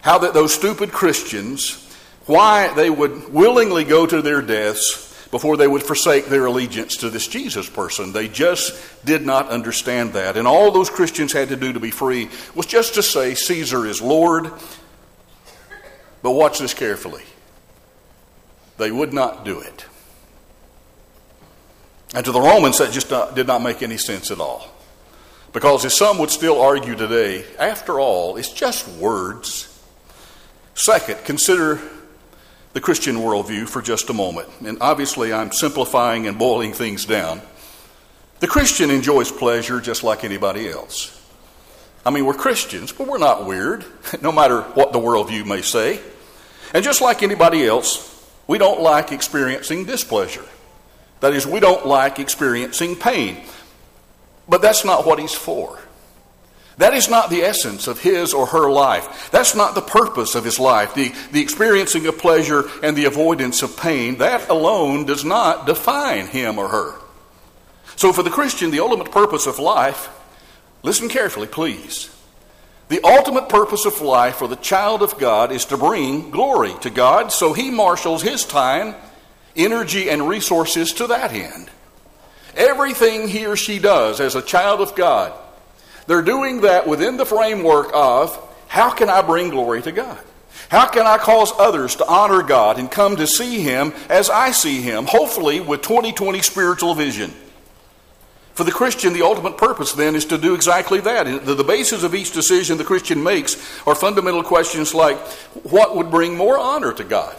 how 0.02 0.20
that 0.20 0.34
those 0.34 0.54
stupid 0.54 0.92
Christians, 0.92 1.80
why 2.26 2.74
they 2.74 2.89
would 2.89 3.34
willingly 3.34 3.86
go 3.86 4.06
to 4.06 4.22
their 4.22 4.42
deaths 4.42 5.12
before 5.34 5.58
they 5.58 5.67
would 5.67 5.82
forsake 5.82 6.28
their 6.28 6.46
allegiance 6.46 6.98
to 6.98 7.10
this 7.10 7.26
Jesus 7.26 7.67
person. 7.67 8.13
They 8.13 8.28
just 8.28 8.80
did 9.04 9.26
not 9.26 9.50
understand 9.50 10.13
that. 10.13 10.38
And 10.38 10.48
all 10.48 10.69
those 10.69 10.91
Christians 10.91 11.34
had 11.34 11.50
to 11.50 11.56
do 11.56 11.74
to 11.74 11.80
be 11.80 11.89
free 11.89 12.30
was 12.54 12.67
just 12.67 12.93
to 12.93 13.02
say, 13.02 13.34
Caesar 13.34 13.88
is 13.88 14.00
Lord. 14.00 14.52
But 16.22 16.34
watch 16.34 16.60
this 16.60 16.76
carefully. 16.76 17.24
They 18.78 18.91
would 18.91 19.12
not 19.12 19.43
do 19.43 19.60
it. 19.60 19.86
And 22.13 22.24
to 22.26 22.32
the 22.32 22.39
Romans, 22.39 22.78
that 22.78 22.91
just 22.91 23.10
not, 23.10 23.34
did 23.34 23.48
not 23.48 23.63
make 23.63 23.82
any 23.82 23.98
sense 23.98 24.30
at 24.30 24.39
all. 24.39 24.67
Because 25.52 25.84
as 25.84 25.98
some 25.98 26.19
would 26.19 26.30
still 26.30 26.62
argue 26.62 26.93
today, 26.93 27.43
after 27.58 28.00
all, 28.00 28.38
it's 28.38 28.54
just 28.54 28.88
words. 28.88 29.67
Second, 30.76 31.26
consider 31.26 31.82
the 32.74 32.82
Christian 32.82 33.18
worldview 33.18 33.68
for 33.68 33.82
just 33.82 34.10
a 34.10 34.14
moment. 34.14 34.50
And 34.66 34.78
obviously, 34.82 35.32
I'm 35.32 35.52
simplifying 35.52 36.28
and 36.28 36.38
boiling 36.38 36.74
things 36.74 37.06
down. 37.06 37.42
The 38.40 38.48
Christian 38.48 38.90
enjoys 38.90 39.32
pleasure 39.32 39.80
just 39.80 40.04
like 40.04 40.24
anybody 40.24 40.68
else. 40.68 41.20
I 42.06 42.10
mean, 42.10 42.26
we're 42.26 42.34
Christians, 42.34 42.92
but 42.92 43.08
we're 43.08 43.20
not 43.20 43.46
weird, 43.46 43.86
no 44.22 44.32
matter 44.32 44.62
what 44.62 44.92
the 44.92 45.00
worldview 45.00 45.46
may 45.46 45.62
say. 45.62 46.02
And 46.74 46.84
just 46.84 47.02
like 47.02 47.24
anybody 47.24 47.66
else, 47.66 48.10
we 48.48 48.58
don't 48.58 48.82
like 48.82 49.12
experiencing 49.12 49.86
displeasure. 49.86 50.46
That 51.22 51.34
is, 51.34 51.48
we 51.48 51.60
don't 51.60 51.86
like 51.86 52.20
experiencing 52.20 52.96
pain. 52.96 53.46
But 54.50 54.62
that's 54.62 54.84
not 54.84 55.06
what 55.06 55.20
he's 55.20 55.34
for. 55.34 55.80
That 56.78 56.94
is 56.94 57.10
not 57.10 57.30
the 57.30 57.44
essence 57.44 57.88
of 57.88 58.00
his 58.00 58.34
or 58.34 58.48
her 58.48 58.70
life. 58.70 59.30
That's 59.32 59.56
not 59.56 59.76
the 59.76 59.82
purpose 59.82 60.34
of 60.36 60.44
his 60.44 60.60
life. 60.60 60.96
The, 60.96 61.14
the 61.32 61.42
experiencing 61.42 62.08
of 62.08 62.18
pleasure 62.18 62.64
and 62.82 62.98
the 62.98 63.06
avoidance 63.06 63.62
of 63.62 63.78
pain, 63.78 64.18
that 64.18 64.50
alone 64.50 65.06
does 65.06 65.24
not 65.24 65.68
define 65.68 66.28
him 66.28 66.58
or 66.58 66.70
her. 66.70 66.96
So, 67.96 68.12
for 68.12 68.24
the 68.24 68.32
Christian, 68.32 68.72
the 68.72 68.80
ultimate 68.80 69.12
purpose 69.12 69.46
of 69.46 69.60
life, 69.60 70.10
listen 70.82 71.10
carefully, 71.10 71.48
please. 71.48 72.10
The 72.90 73.04
ultimate 73.04 73.50
purpose 73.50 73.86
of 73.86 74.02
life 74.02 74.38
for 74.38 74.48
the 74.48 74.56
child 74.56 75.04
of 75.04 75.18
God 75.20 75.52
is 75.52 75.66
to 75.66 75.78
bring 75.78 76.32
glory 76.32 76.74
to 76.82 76.90
God, 76.90 77.32
so 77.32 77.54
he 77.54 77.70
marshals 77.70 78.24
his 78.24 78.46
time, 78.46 78.96
energy, 79.56 80.10
and 80.10 80.28
resources 80.28 80.92
to 80.94 81.08
that 81.08 81.32
end. 81.32 81.70
Everything 82.56 83.28
he 83.28 83.46
or 83.46 83.56
she 83.56 83.78
does 83.78 84.20
as 84.20 84.36
a 84.36 84.42
child 84.42 84.82
of 84.82 84.96
God 84.96 85.34
they're 86.08 86.22
doing 86.22 86.62
that 86.62 86.88
within 86.88 87.18
the 87.18 87.26
framework 87.26 87.89
of 87.94 88.38
how 88.68 88.89
can 88.89 89.10
I 89.10 89.22
bring 89.22 89.50
glory 89.50 89.82
to 89.84 89.92
God? 89.92 90.20
How 90.70 90.88
can 90.88 91.06
I 91.06 91.18
cause 91.18 91.52
others 91.58 91.96
to 91.98 92.08
honor 92.08 92.42
God 92.42 92.80
and 92.80 92.89
come 92.89 93.16
to 93.18 93.28
see 93.28 93.62
Him 93.62 93.94
as 94.10 94.30
I 94.30 94.52
see 94.52 94.82
Him, 94.82 95.06
hopefully 95.06 95.60
with 95.60 95.82
2020 95.82 96.42
spiritual 96.42 96.96
vision? 96.96 97.32
For 98.54 98.63
the 98.63 98.72
Christian, 98.72 99.13
the 99.13 99.24
ultimate 99.24 99.58
purpose 99.58 99.94
then 99.94 100.16
is 100.16 100.26
to 100.26 100.38
do 100.38 100.54
exactly 100.54 101.00
that. 101.02 101.46
The 101.46 101.63
basis 101.63 102.04
of 102.04 102.13
each 102.13 102.32
decision 102.34 102.78
the 102.78 102.84
Christian 102.84 103.24
makes 103.24 103.56
are 103.88 103.96
fundamental 103.96 104.44
questions 104.44 104.94
like 104.94 105.18
what 105.63 105.96
would 105.96 106.12
bring 106.12 106.38
more 106.38 106.58
honor 106.58 106.94
to 106.94 107.04
God? 107.04 107.36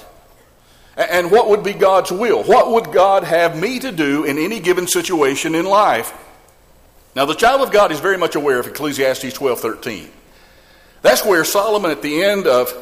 And 0.96 1.30
what 1.30 1.48
would 1.48 1.62
be 1.64 1.72
God's 1.72 2.12
will? 2.12 2.42
What 2.44 2.70
would 2.70 2.92
God 2.92 3.24
have 3.24 3.58
me 3.58 3.78
to 3.80 3.90
do 3.90 4.24
in 4.24 4.38
any 4.38 4.60
given 4.60 4.86
situation 4.86 5.54
in 5.54 5.64
life? 5.64 6.12
Now, 7.14 7.26
the 7.26 7.34
child 7.34 7.60
of 7.60 7.70
God 7.70 7.92
is 7.92 8.00
very 8.00 8.18
much 8.18 8.34
aware 8.34 8.58
of 8.58 8.66
Ecclesiastes 8.66 9.32
12 9.32 9.60
13. 9.60 10.10
That's 11.02 11.24
where 11.24 11.44
Solomon, 11.44 11.90
at 11.90 12.02
the 12.02 12.22
end 12.22 12.46
of 12.46 12.72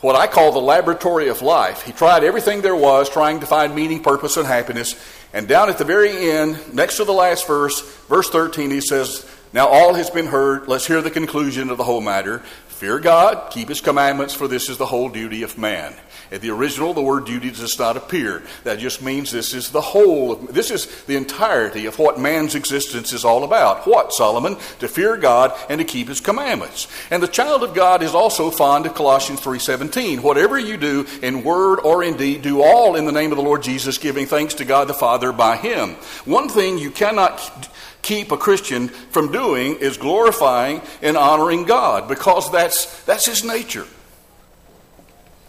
what 0.00 0.16
I 0.16 0.26
call 0.26 0.52
the 0.52 0.60
laboratory 0.60 1.28
of 1.28 1.42
life, 1.42 1.82
he 1.82 1.92
tried 1.92 2.22
everything 2.24 2.62
there 2.62 2.76
was, 2.76 3.10
trying 3.10 3.40
to 3.40 3.46
find 3.46 3.74
meaning, 3.74 4.02
purpose, 4.02 4.36
and 4.36 4.46
happiness. 4.46 4.94
And 5.32 5.48
down 5.48 5.68
at 5.68 5.76
the 5.76 5.84
very 5.84 6.30
end, 6.30 6.74
next 6.74 6.96
to 6.96 7.04
the 7.04 7.12
last 7.12 7.46
verse, 7.46 7.80
verse 8.06 8.30
13, 8.30 8.70
he 8.70 8.80
says, 8.80 9.28
Now 9.52 9.66
all 9.66 9.94
has 9.94 10.08
been 10.08 10.26
heard. 10.26 10.68
Let's 10.68 10.86
hear 10.86 11.02
the 11.02 11.10
conclusion 11.10 11.68
of 11.68 11.76
the 11.76 11.84
whole 11.84 12.00
matter. 12.00 12.42
Fear 12.76 12.98
God, 12.98 13.50
keep 13.50 13.70
his 13.70 13.80
commandments, 13.80 14.34
for 14.34 14.46
this 14.46 14.68
is 14.68 14.76
the 14.76 14.84
whole 14.84 15.08
duty 15.08 15.42
of 15.42 15.56
man. 15.56 15.94
In 16.30 16.42
the 16.42 16.50
original, 16.50 16.92
the 16.92 17.00
word 17.00 17.24
duty 17.24 17.50
does 17.50 17.78
not 17.78 17.96
appear. 17.96 18.42
That 18.64 18.78
just 18.78 19.00
means 19.00 19.30
this 19.30 19.54
is 19.54 19.70
the 19.70 19.80
whole 19.80 20.32
of, 20.32 20.52
this 20.52 20.70
is 20.70 20.86
the 21.04 21.16
entirety 21.16 21.86
of 21.86 21.98
what 21.98 22.20
man's 22.20 22.54
existence 22.54 23.14
is 23.14 23.24
all 23.24 23.44
about. 23.44 23.86
What, 23.86 24.12
Solomon? 24.12 24.58
To 24.80 24.88
fear 24.88 25.16
God 25.16 25.58
and 25.70 25.78
to 25.78 25.86
keep 25.86 26.08
his 26.08 26.20
commandments. 26.20 26.86
And 27.10 27.22
the 27.22 27.28
child 27.28 27.62
of 27.62 27.72
God 27.72 28.02
is 28.02 28.14
also 28.14 28.50
fond 28.50 28.84
of 28.84 28.94
Colossians 28.94 29.40
3:17. 29.40 30.22
Whatever 30.22 30.58
you 30.58 30.76
do 30.76 31.06
in 31.22 31.44
word 31.44 31.80
or 31.80 32.04
in 32.04 32.18
deed, 32.18 32.42
do 32.42 32.60
all 32.60 32.94
in 32.94 33.06
the 33.06 33.12
name 33.12 33.32
of 33.32 33.38
the 33.38 33.42
Lord 33.42 33.62
Jesus, 33.62 33.96
giving 33.96 34.26
thanks 34.26 34.52
to 34.52 34.66
God 34.66 34.86
the 34.86 34.92
Father 34.92 35.32
by 35.32 35.56
him. 35.56 35.96
One 36.26 36.50
thing 36.50 36.76
you 36.76 36.90
cannot 36.90 37.70
keep 38.06 38.30
a 38.30 38.36
Christian 38.36 38.86
from 38.88 39.32
doing 39.32 39.76
is 39.76 39.96
glorifying 39.96 40.80
and 41.02 41.16
honoring 41.16 41.64
God 41.64 42.08
because 42.08 42.52
that's, 42.52 43.02
that's 43.04 43.26
his 43.26 43.42
nature. 43.42 43.86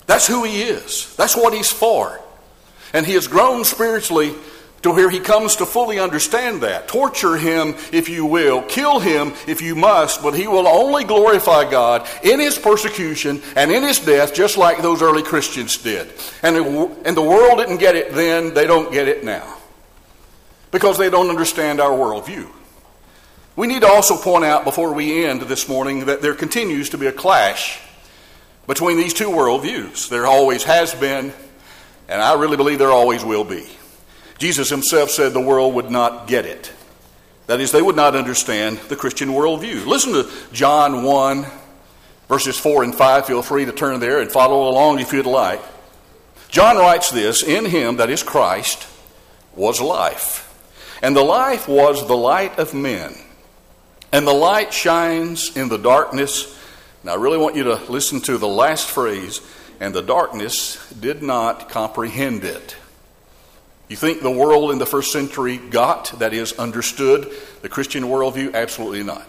That's 0.08 0.26
who 0.26 0.44
he 0.44 0.64
is. 0.64 1.16
That's 1.18 1.36
what 1.36 1.54
he's 1.54 1.72
for. 1.72 2.20
And 2.94 3.06
he 3.06 3.14
has 3.14 3.28
grown 3.28 3.64
spiritually 3.64 4.34
to 4.82 4.90
where 4.92 5.10
he 5.10 5.20
comes 5.20 5.58
to 5.58 5.66
fully 5.68 6.00
understand 6.00 6.62
that. 6.62 6.88
Torture 6.88 7.38
him 7.38 7.76
if 7.92 8.10
you 8.10 8.26
will, 8.26 8.64
kill 8.64 9.00
him 9.00 9.34
if 9.48 9.62
you 9.62 9.76
must, 9.76 10.24
but 10.24 10.34
he 10.34 10.48
will 10.48 10.68
only 10.68 11.04
glorify 11.04 11.70
God 11.70 12.08
in 12.24 12.40
his 12.40 12.58
persecution 12.58 13.42
and 13.56 13.72
in 13.72 13.84
his 13.84 14.00
death, 14.00 14.34
just 14.34 14.58
like 14.58 14.82
those 14.82 15.04
early 15.04 15.24
Christians 15.24 15.78
did. 15.78 16.12
And 16.42 16.56
the, 16.56 16.98
and 17.06 17.16
the 17.16 17.22
world 17.22 17.60
didn't 17.60 17.78
get 17.78 17.96
it 17.96 18.14
then, 18.14 18.54
they 18.54 18.66
don't 18.66 18.92
get 18.92 19.08
it 19.08 19.24
now. 19.24 19.57
Because 20.72 20.98
they 20.98 21.10
don't 21.10 21.30
understand 21.30 21.80
our 21.80 21.92
worldview. 21.92 22.50
We 23.56 23.68
need 23.68 23.82
to 23.82 23.88
also 23.88 24.18
point 24.18 24.46
out 24.46 24.66
before 24.66 24.94
we 24.94 25.26
end 25.26 25.42
this 25.42 25.68
morning 25.68 26.06
that 26.06 26.22
there 26.22 26.36
continues 26.36 26.90
to 26.90 26.98
be 26.98 27.08
a 27.08 27.12
clash 27.12 27.80
between 28.68 28.98
these 28.98 29.14
two 29.14 29.30
worldviews. 29.30 30.10
There 30.10 30.28
always 30.28 30.64
has 30.66 30.94
been, 30.94 31.34
and 32.08 32.22
I 32.22 32.36
really 32.36 32.58
believe 32.58 32.78
there 32.78 32.92
always 32.92 33.26
will 33.26 33.44
be. 33.44 33.66
Jesus 34.38 34.70
himself 34.70 35.10
said 35.10 35.34
the 35.34 35.42
world 35.42 35.74
would 35.74 35.90
not 35.90 36.28
get 36.28 36.46
it. 36.46 36.72
That 37.48 37.60
is, 37.62 37.72
they 37.72 37.82
would 37.82 37.96
not 37.96 38.16
understand 38.16 38.78
the 38.90 38.96
Christian 38.96 39.30
worldview. 39.30 39.86
Listen 39.86 40.14
to 40.14 40.30
John 40.52 41.04
1, 41.04 41.46
verses 42.28 42.60
4 42.60 42.84
and 42.84 42.94
5. 42.94 43.26
Feel 43.26 43.42
free 43.42 43.66
to 43.66 43.72
turn 43.72 44.00
there 44.00 44.20
and 44.20 44.30
follow 44.32 44.70
along 44.70 45.00
if 45.00 45.14
you'd 45.14 45.26
like. 45.26 45.62
John 46.50 46.78
writes 46.78 47.10
this 47.10 47.42
In 47.42 47.66
him, 47.66 47.98
that 47.98 48.10
is 48.10 48.22
Christ, 48.22 48.86
was 49.56 49.82
life. 49.82 50.44
And 51.02 51.16
the 51.16 51.24
life 51.24 51.68
was 51.68 52.08
the 52.08 52.18
light 52.18 52.60
of 52.60 52.74
men. 52.74 53.16
And 54.12 54.26
the 54.26 54.34
light 54.34 54.74
shines 54.74 55.56
in 55.56 55.70
the 55.70 55.78
darkness 55.78 56.58
now, 57.08 57.14
I 57.14 57.16
really 57.16 57.38
want 57.38 57.56
you 57.56 57.64
to 57.64 57.76
listen 57.90 58.20
to 58.22 58.38
the 58.38 58.50
last 58.50 58.90
phrase, 58.90 59.40
and 59.80 59.94
the 59.94 60.02
darkness 60.02 60.92
did 60.92 61.24
not 61.24 61.70
comprehend 61.70 62.44
it. 62.44 62.76
You 63.88 63.96
think 63.96 64.22
the 64.22 64.30
world 64.30 64.72
in 64.72 64.78
the 64.78 64.86
first 64.86 65.14
century 65.14 65.56
got, 65.56 66.20
that 66.20 66.34
is, 66.34 66.52
understood 66.60 67.32
the 67.62 67.70
Christian 67.70 68.04
worldview? 68.04 68.54
Absolutely 68.54 69.04
not. 69.04 69.26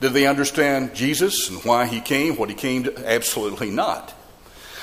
Did 0.00 0.12
they 0.12 0.28
understand 0.28 0.94
Jesus 0.94 1.48
and 1.48 1.64
why 1.64 1.86
he 1.86 2.00
came, 2.00 2.36
what 2.36 2.50
he 2.50 2.54
came 2.54 2.84
to? 2.84 3.10
Absolutely 3.10 3.70
not. 3.72 4.14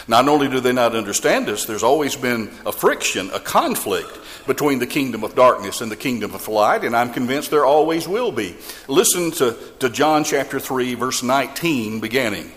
Not 0.08 0.28
only 0.28 0.50
do 0.50 0.60
they 0.60 0.74
not 0.74 0.96
understand 0.96 1.48
us, 1.50 1.66
there's 1.66 1.84
always 1.84 2.16
been 2.16 2.52
a 2.66 2.72
friction, 2.72 3.30
a 3.34 3.40
conflict 3.40 4.20
between 4.46 4.80
the 4.80 4.88
kingdom 4.88 5.24
of 5.24 5.36
darkness 5.36 5.82
and 5.82 5.92
the 5.92 5.96
kingdom 5.96 6.34
of 6.34 6.48
light, 6.48 6.84
and 6.84 6.96
I'm 6.96 7.14
convinced 7.14 7.52
there 7.52 7.66
always 7.66 8.08
will 8.08 8.32
be. 8.32 8.56
Listen 8.88 9.32
to, 9.32 9.58
to 9.80 9.90
John 9.90 10.24
chapter 10.24 10.60
3, 10.60 10.96
verse 10.96 11.24
19, 11.24 12.02
beginning. 12.02 12.52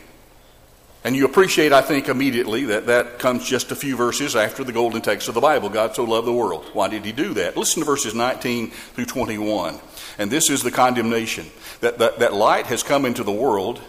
And 1.05 1.15
you 1.15 1.25
appreciate, 1.25 1.73
I 1.73 1.83
think, 1.83 2.09
immediately 2.09 2.65
that 2.65 2.87
that 2.87 3.21
comes 3.21 3.49
just 3.49 3.71
a 3.71 3.77
few 3.77 3.97
verses 3.97 4.35
after 4.35 4.65
the 4.65 4.73
golden 4.73 5.01
text 5.01 5.29
of 5.29 5.35
the 5.35 5.41
Bible. 5.41 5.69
God 5.69 5.95
so 5.95 6.03
loved 6.03 6.27
the 6.27 6.33
world. 6.33 6.69
Why 6.73 6.89
did 6.89 7.05
he 7.05 7.13
do 7.13 7.33
that? 7.35 7.57
Listen 7.57 7.83
to 7.83 7.87
verses 7.87 8.13
19 8.13 8.73
through 8.73 9.05
21. 9.05 9.79
And 10.19 10.33
this 10.33 10.51
is 10.51 10.65
the 10.65 10.73
condemnation 10.73 11.47
that, 11.79 11.99
that, 11.99 12.19
that 12.19 12.35
light 12.35 12.67
has 12.67 12.83
come 12.83 13.05
into 13.05 13.23
the 13.23 13.31
world 13.31 13.81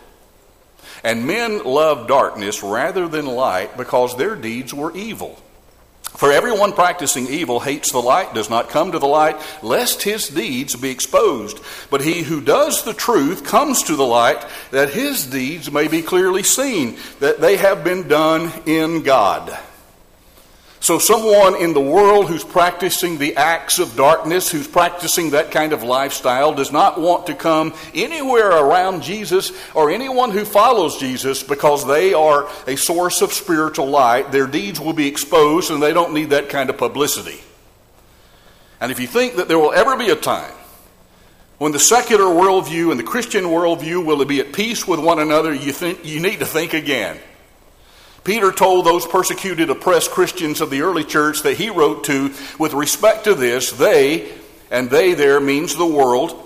and 1.07 1.25
men 1.25 1.63
loved 1.63 2.09
darkness 2.09 2.61
rather 2.61 3.07
than 3.07 3.25
light 3.25 3.77
because 3.77 4.17
their 4.17 4.35
deeds 4.35 4.73
were 4.73 4.93
evil. 4.93 5.41
For 6.03 6.33
everyone 6.33 6.73
practicing 6.73 7.27
evil 7.27 7.61
hates 7.61 7.93
the 7.93 8.01
light, 8.01 8.33
does 8.33 8.49
not 8.49 8.67
come 8.67 8.91
to 8.91 8.99
the 8.99 9.07
light, 9.07 9.37
lest 9.63 10.03
his 10.03 10.27
deeds 10.27 10.75
be 10.75 10.89
exposed. 10.89 11.61
But 11.89 12.01
he 12.01 12.23
who 12.23 12.41
does 12.41 12.83
the 12.83 12.93
truth 12.93 13.45
comes 13.45 13.83
to 13.83 13.95
the 13.95 14.05
light, 14.05 14.45
that 14.71 14.89
his 14.89 15.25
deeds 15.25 15.71
may 15.71 15.87
be 15.87 16.01
clearly 16.01 16.43
seen, 16.43 16.97
that 17.21 17.39
they 17.39 17.55
have 17.55 17.85
been 17.85 18.09
done 18.09 18.51
in 18.65 19.03
God. 19.03 19.57
So, 20.79 20.99
someone 20.99 21.55
in 21.55 21.73
the 21.73 21.81
world 21.81 22.27
who's 22.27 22.43
practicing 22.43 23.17
the 23.17 23.35
acts 23.35 23.79
of 23.79 23.95
darkness, 23.95 24.51
who's 24.51 24.67
practicing 24.67 25.31
that 25.31 25.49
kind 25.49 25.73
of 25.73 25.81
lifestyle, 25.81 26.53
does 26.53 26.71
not 26.71 27.01
want 27.01 27.25
to 27.27 27.33
come 27.33 27.73
anywhere 27.95 28.51
around 28.51 29.01
Jesus 29.01 29.51
or 29.73 29.89
anyone 29.89 30.29
who 30.29 30.45
follows 30.45 30.97
Jesus 30.97 31.41
because 31.41 31.85
they 31.87 32.13
are 32.13 32.47
a 32.67 32.77
source 32.77 33.21
of 33.21 33.33
spiritual 33.33 33.87
light. 33.87 34.31
Their 34.31 34.45
deeds 34.45 34.79
will 34.79 34.93
be 34.93 35.07
exposed 35.07 35.71
and 35.71 35.81
they 35.81 35.93
don't 35.93 36.13
need 36.13 36.29
that 36.29 36.49
kind 36.49 36.69
of 36.69 36.77
publicity. 36.77 37.39
And 38.79 38.91
if 38.91 38.99
you 38.99 39.07
think 39.07 39.37
that 39.37 39.47
there 39.47 39.57
will 39.57 39.73
ever 39.73 39.97
be 39.97 40.09
a 40.09 40.15
time 40.15 40.53
when 41.57 41.71
the 41.71 41.79
secular 41.79 42.25
worldview 42.25 42.91
and 42.91 42.99
the 42.99 43.03
Christian 43.03 43.45
worldview 43.45 44.05
will 44.05 44.23
be 44.25 44.39
at 44.39 44.53
peace 44.53 44.87
with 44.87 44.99
one 44.99 45.17
another, 45.17 45.53
you, 45.53 45.71
think, 45.71 46.05
you 46.05 46.19
need 46.19 46.39
to 46.39 46.45
think 46.45 46.73
again. 46.73 47.19
Peter 48.27 48.51
told 48.51 48.85
those 48.85 49.07
persecuted, 49.07 49.69
oppressed 49.69 50.11
Christians 50.11 50.59
of 50.59 50.69
the 50.69 50.81
early 50.81 51.05
church 51.05 51.43
that 51.43 51.55
he 51.55 51.69
wrote 51.69 52.03
to 52.03 52.33
with 52.59 52.73
respect 52.73 53.23
to 53.23 53.33
this, 53.33 53.71
they, 53.71 54.29
and 54.69 54.89
they 54.89 55.13
there 55.13 55.39
means 55.39 55.77
the 55.77 55.85
world, 55.85 56.43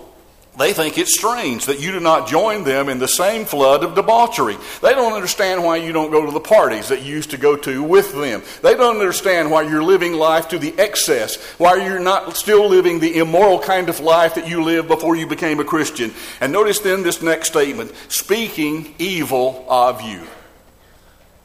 They 0.57 0.73
think 0.73 0.97
it's 0.97 1.17
strange 1.17 1.67
that 1.67 1.79
you 1.79 1.93
do 1.93 2.01
not 2.01 2.27
join 2.27 2.65
them 2.65 2.89
in 2.89 2.99
the 2.99 3.07
same 3.07 3.45
flood 3.45 3.85
of 3.85 3.95
debauchery. 3.95 4.57
They 4.81 4.91
don't 4.91 5.13
understand 5.13 5.63
why 5.63 5.77
you 5.77 5.93
don't 5.93 6.11
go 6.11 6.25
to 6.25 6.31
the 6.31 6.41
parties 6.41 6.89
that 6.89 7.03
you 7.03 7.15
used 7.15 7.31
to 7.31 7.37
go 7.37 7.55
to 7.55 7.81
with 7.81 8.13
them. 8.13 8.43
They 8.61 8.73
don't 8.75 8.97
understand 8.97 9.49
why 9.49 9.61
you're 9.61 9.83
living 9.83 10.13
life 10.13 10.49
to 10.49 10.59
the 10.59 10.77
excess, 10.77 11.37
why 11.57 11.75
you're 11.75 11.99
not 11.99 12.35
still 12.35 12.67
living 12.67 12.99
the 12.99 13.17
immoral 13.19 13.59
kind 13.59 13.87
of 13.87 14.01
life 14.01 14.35
that 14.35 14.49
you 14.49 14.61
lived 14.61 14.89
before 14.89 15.15
you 15.15 15.25
became 15.25 15.61
a 15.61 15.65
Christian. 15.65 16.11
And 16.41 16.51
notice 16.51 16.79
then 16.79 17.01
this 17.01 17.21
next 17.21 17.47
statement 17.47 17.93
speaking 18.09 18.93
evil 18.99 19.65
of 19.69 20.01
you. 20.01 20.21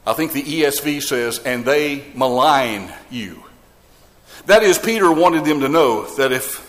I 0.07 0.13
think 0.13 0.31
the 0.31 0.41
ESV 0.41 1.03
says, 1.03 1.39
and 1.39 1.65
they 1.65 2.01
malign 2.15 2.93
you. 3.11 3.43
That 4.45 4.63
is, 4.63 4.79
Peter 4.79 5.11
wanted 5.11 5.43
them 5.43 5.59
to 5.59 5.67
know 5.67 6.05
that 6.15 6.31
if 6.31 6.63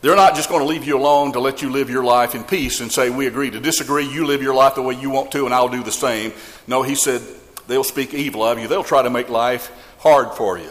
they're 0.00 0.16
not 0.16 0.34
just 0.34 0.48
going 0.48 0.62
to 0.62 0.66
leave 0.66 0.84
you 0.86 0.96
alone 0.96 1.32
to 1.32 1.38
let 1.38 1.60
you 1.60 1.68
live 1.68 1.90
your 1.90 2.02
life 2.02 2.34
in 2.34 2.44
peace 2.44 2.80
and 2.80 2.90
say, 2.90 3.10
We 3.10 3.26
agree 3.26 3.50
to 3.50 3.60
disagree. 3.60 4.08
You 4.08 4.26
live 4.26 4.40
your 4.40 4.54
life 4.54 4.74
the 4.74 4.80
way 4.80 4.94
you 4.94 5.10
want 5.10 5.32
to, 5.32 5.44
and 5.44 5.52
I'll 5.52 5.68
do 5.68 5.82
the 5.82 5.92
same. 5.92 6.32
No, 6.66 6.82
he 6.82 6.94
said, 6.94 7.20
They'll 7.68 7.84
speak 7.84 8.14
evil 8.14 8.42
of 8.42 8.58
you. 8.58 8.68
They'll 8.68 8.82
try 8.82 9.02
to 9.02 9.10
make 9.10 9.28
life 9.28 9.70
hard 9.98 10.34
for 10.34 10.56
you. 10.56 10.70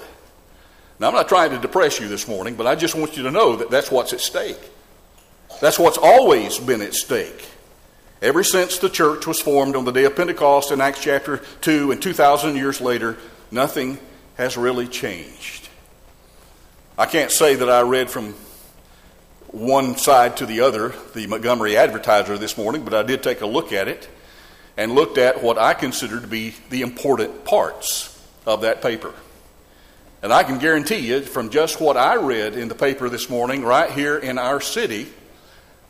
Now, 0.99 1.09
I'm 1.09 1.13
not 1.13 1.29
trying 1.29 1.51
to 1.51 1.59
depress 1.59 1.99
you 1.99 2.07
this 2.07 2.27
morning, 2.27 2.55
but 2.55 2.65
I 2.65 2.73
just 2.73 2.95
want 2.95 3.15
you 3.15 3.21
to 3.23 3.31
know 3.31 3.57
that 3.57 3.69
that's 3.69 3.91
what's 3.91 4.11
at 4.11 4.21
stake. 4.21 4.59
That's 5.61 5.77
what's 5.77 5.99
always 5.99 6.57
been 6.57 6.81
at 6.81 6.95
stake. 6.95 7.47
Ever 8.21 8.43
since 8.43 8.77
the 8.77 8.89
church 8.89 9.25
was 9.25 9.41
formed 9.41 9.75
on 9.75 9.83
the 9.83 9.91
day 9.91 10.03
of 10.03 10.15
Pentecost 10.15 10.71
in 10.71 10.79
Acts 10.79 11.01
chapter 11.01 11.37
2 11.61 11.91
and 11.91 11.99
2,000 11.99 12.55
years 12.55 12.79
later, 12.79 13.17
nothing 13.49 13.97
has 14.35 14.55
really 14.55 14.87
changed. 14.87 15.69
I 16.99 17.07
can't 17.07 17.31
say 17.31 17.55
that 17.55 17.67
I 17.67 17.81
read 17.81 18.11
from 18.11 18.35
one 19.47 19.97
side 19.97 20.37
to 20.37 20.45
the 20.45 20.59
other, 20.59 20.93
the 21.15 21.25
Montgomery 21.25 21.75
Advertiser 21.75 22.37
this 22.37 22.59
morning, 22.59 22.83
but 22.83 22.93
I 22.93 23.01
did 23.01 23.23
take 23.23 23.41
a 23.41 23.47
look 23.47 23.73
at 23.73 23.87
it 23.87 24.07
and 24.77 24.91
looked 24.91 25.17
at 25.17 25.41
what 25.41 25.57
I 25.57 25.73
consider 25.73 26.21
to 26.21 26.27
be 26.27 26.53
the 26.69 26.83
important 26.83 27.43
parts 27.43 28.23
of 28.45 28.61
that 28.61 28.83
paper. 28.83 29.15
And 30.21 30.31
I 30.31 30.43
can 30.43 30.59
guarantee 30.59 30.99
you, 30.99 31.21
from 31.21 31.49
just 31.49 31.81
what 31.81 31.97
I 31.97 32.17
read 32.17 32.55
in 32.55 32.67
the 32.67 32.75
paper 32.75 33.09
this 33.09 33.31
morning, 33.31 33.63
right 33.63 33.89
here 33.89 34.15
in 34.15 34.37
our 34.37 34.61
city, 34.61 35.07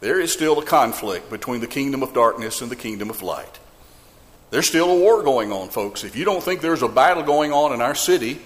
there 0.02 0.20
is 0.20 0.34
still 0.34 0.60
a 0.60 0.66
conflict 0.66 1.30
between 1.30 1.62
the 1.62 1.68
kingdom 1.68 2.04
of 2.04 2.14
darkness 2.14 2.62
and 2.62 2.70
the 2.70 2.76
kingdom 2.76 3.10
of 3.10 3.22
light. 3.22 3.60
There's 4.50 4.68
still 4.68 4.92
a 4.92 5.00
war 5.00 5.24
going 5.24 5.54
on, 5.54 5.70
folks. 5.70 6.04
If 6.04 6.18
you 6.18 6.26
don't 6.26 6.44
think 6.44 6.60
there's 6.60 6.82
a 6.82 6.90
battle 6.90 7.24
going 7.24 7.54
on 7.54 7.72
in 7.72 7.82
our 7.82 7.96
city 7.96 8.40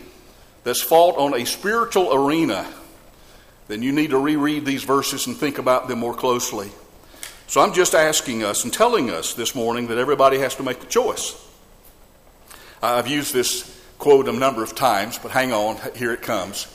that's 0.63 0.82
fought 0.82 1.18
on 1.18 1.34
a 1.34 1.46
spiritual 1.46 2.13
arena, 2.13 2.68
then 3.68 3.82
you 3.82 3.91
need 3.91 4.12
to 4.12 4.20
reread 4.20 4.65
these 4.65 4.84
verses 4.84 5.26
and 5.26 5.36
think 5.36 5.58
about 5.58 5.88
them 5.88 6.00
more 6.00 6.13
closely. 6.13 6.70
So 7.48 7.62
I'm 7.62 7.74
just 7.74 7.96
asking 7.96 8.44
us 8.44 8.63
and 8.63 8.74
telling 8.74 9.10
us 9.10 9.34
this 9.34 9.56
morning 9.56 9.88
that 9.88 9.98
everybody 9.98 10.39
has 10.39 10.56
to 10.56 10.63
make 10.63 10.84
a 10.84 10.88
choice. 10.88 11.41
I've 12.84 13.08
used 13.08 13.34
this 13.34 13.82
quote 13.98 14.28
a 14.28 14.32
number 14.32 14.62
of 14.62 14.76
times, 14.76 15.18
but 15.18 15.32
hang 15.32 15.54
on, 15.54 15.78
here 15.96 16.12
it 16.12 16.22
comes. 16.22 16.68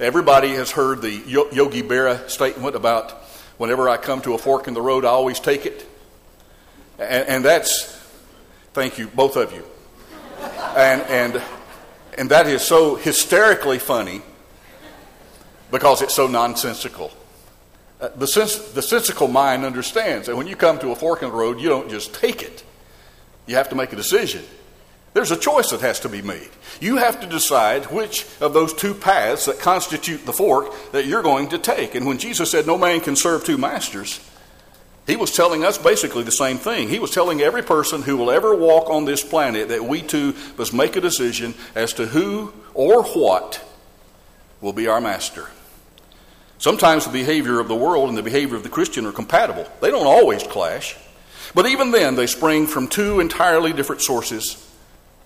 Everybody 0.00 0.48
has 0.54 0.72
heard 0.72 1.00
the 1.00 1.12
Yogi 1.12 1.82
Berra 1.82 2.28
statement 2.28 2.74
about 2.74 3.23
whenever 3.58 3.88
I 3.88 3.96
come 3.96 4.20
to 4.22 4.34
a 4.34 4.38
fork 4.38 4.68
in 4.68 4.74
the 4.74 4.82
road, 4.82 5.04
I 5.04 5.08
always 5.08 5.40
take 5.40 5.66
it. 5.66 5.86
And, 6.98 7.28
and 7.28 7.44
that's, 7.44 7.86
thank 8.72 8.98
you, 8.98 9.08
both 9.08 9.36
of 9.36 9.52
you. 9.52 9.64
And, 10.76 11.02
and, 11.02 11.42
and 12.18 12.30
that 12.30 12.46
is 12.46 12.62
so 12.62 12.96
hysterically 12.96 13.78
funny 13.78 14.22
because 15.70 16.02
it's 16.02 16.14
so 16.14 16.26
nonsensical. 16.26 17.10
Uh, 18.00 18.08
the, 18.16 18.26
sens- 18.26 18.72
the 18.72 18.82
sensical 18.82 19.28
mind 19.28 19.64
understands 19.64 20.26
that 20.26 20.36
when 20.36 20.46
you 20.46 20.56
come 20.56 20.78
to 20.78 20.90
a 20.90 20.96
fork 20.96 21.22
in 21.22 21.30
the 21.30 21.34
road, 21.34 21.60
you 21.60 21.68
don't 21.68 21.88
just 21.88 22.14
take 22.14 22.42
it, 22.42 22.64
you 23.46 23.54
have 23.56 23.68
to 23.68 23.74
make 23.74 23.92
a 23.92 23.96
decision. 23.96 24.44
There's 25.14 25.30
a 25.30 25.36
choice 25.36 25.70
that 25.70 25.80
has 25.80 26.00
to 26.00 26.08
be 26.08 26.22
made. 26.22 26.50
You 26.80 26.96
have 26.96 27.20
to 27.20 27.26
decide 27.26 27.86
which 27.86 28.26
of 28.40 28.52
those 28.52 28.74
two 28.74 28.94
paths 28.94 29.46
that 29.46 29.60
constitute 29.60 30.26
the 30.26 30.32
fork 30.32 30.72
that 30.90 31.06
you're 31.06 31.22
going 31.22 31.48
to 31.50 31.58
take. 31.58 31.94
And 31.94 32.04
when 32.04 32.18
Jesus 32.18 32.50
said, 32.50 32.66
No 32.66 32.76
man 32.76 33.00
can 33.00 33.14
serve 33.14 33.44
two 33.44 33.56
masters, 33.56 34.20
he 35.06 35.16
was 35.16 35.30
telling 35.30 35.64
us 35.64 35.78
basically 35.78 36.24
the 36.24 36.32
same 36.32 36.58
thing. 36.58 36.88
He 36.88 36.98
was 36.98 37.12
telling 37.12 37.40
every 37.40 37.62
person 37.62 38.02
who 38.02 38.16
will 38.16 38.30
ever 38.30 38.56
walk 38.56 38.90
on 38.90 39.04
this 39.04 39.22
planet 39.22 39.68
that 39.68 39.84
we 39.84 40.02
too 40.02 40.34
must 40.58 40.74
make 40.74 40.96
a 40.96 41.00
decision 41.00 41.54
as 41.74 41.92
to 41.94 42.06
who 42.06 42.52
or 42.72 43.04
what 43.04 43.62
will 44.60 44.72
be 44.72 44.88
our 44.88 45.00
master. 45.00 45.48
Sometimes 46.58 47.04
the 47.04 47.12
behavior 47.12 47.60
of 47.60 47.68
the 47.68 47.76
world 47.76 48.08
and 48.08 48.16
the 48.16 48.22
behavior 48.22 48.56
of 48.56 48.62
the 48.62 48.68
Christian 48.68 49.04
are 49.04 49.12
compatible. 49.12 49.68
They 49.80 49.90
don't 49.90 50.06
always 50.06 50.42
clash. 50.42 50.96
But 51.54 51.66
even 51.66 51.90
then, 51.90 52.16
they 52.16 52.26
spring 52.26 52.66
from 52.66 52.88
two 52.88 53.20
entirely 53.20 53.72
different 53.72 54.00
sources, 54.00 54.63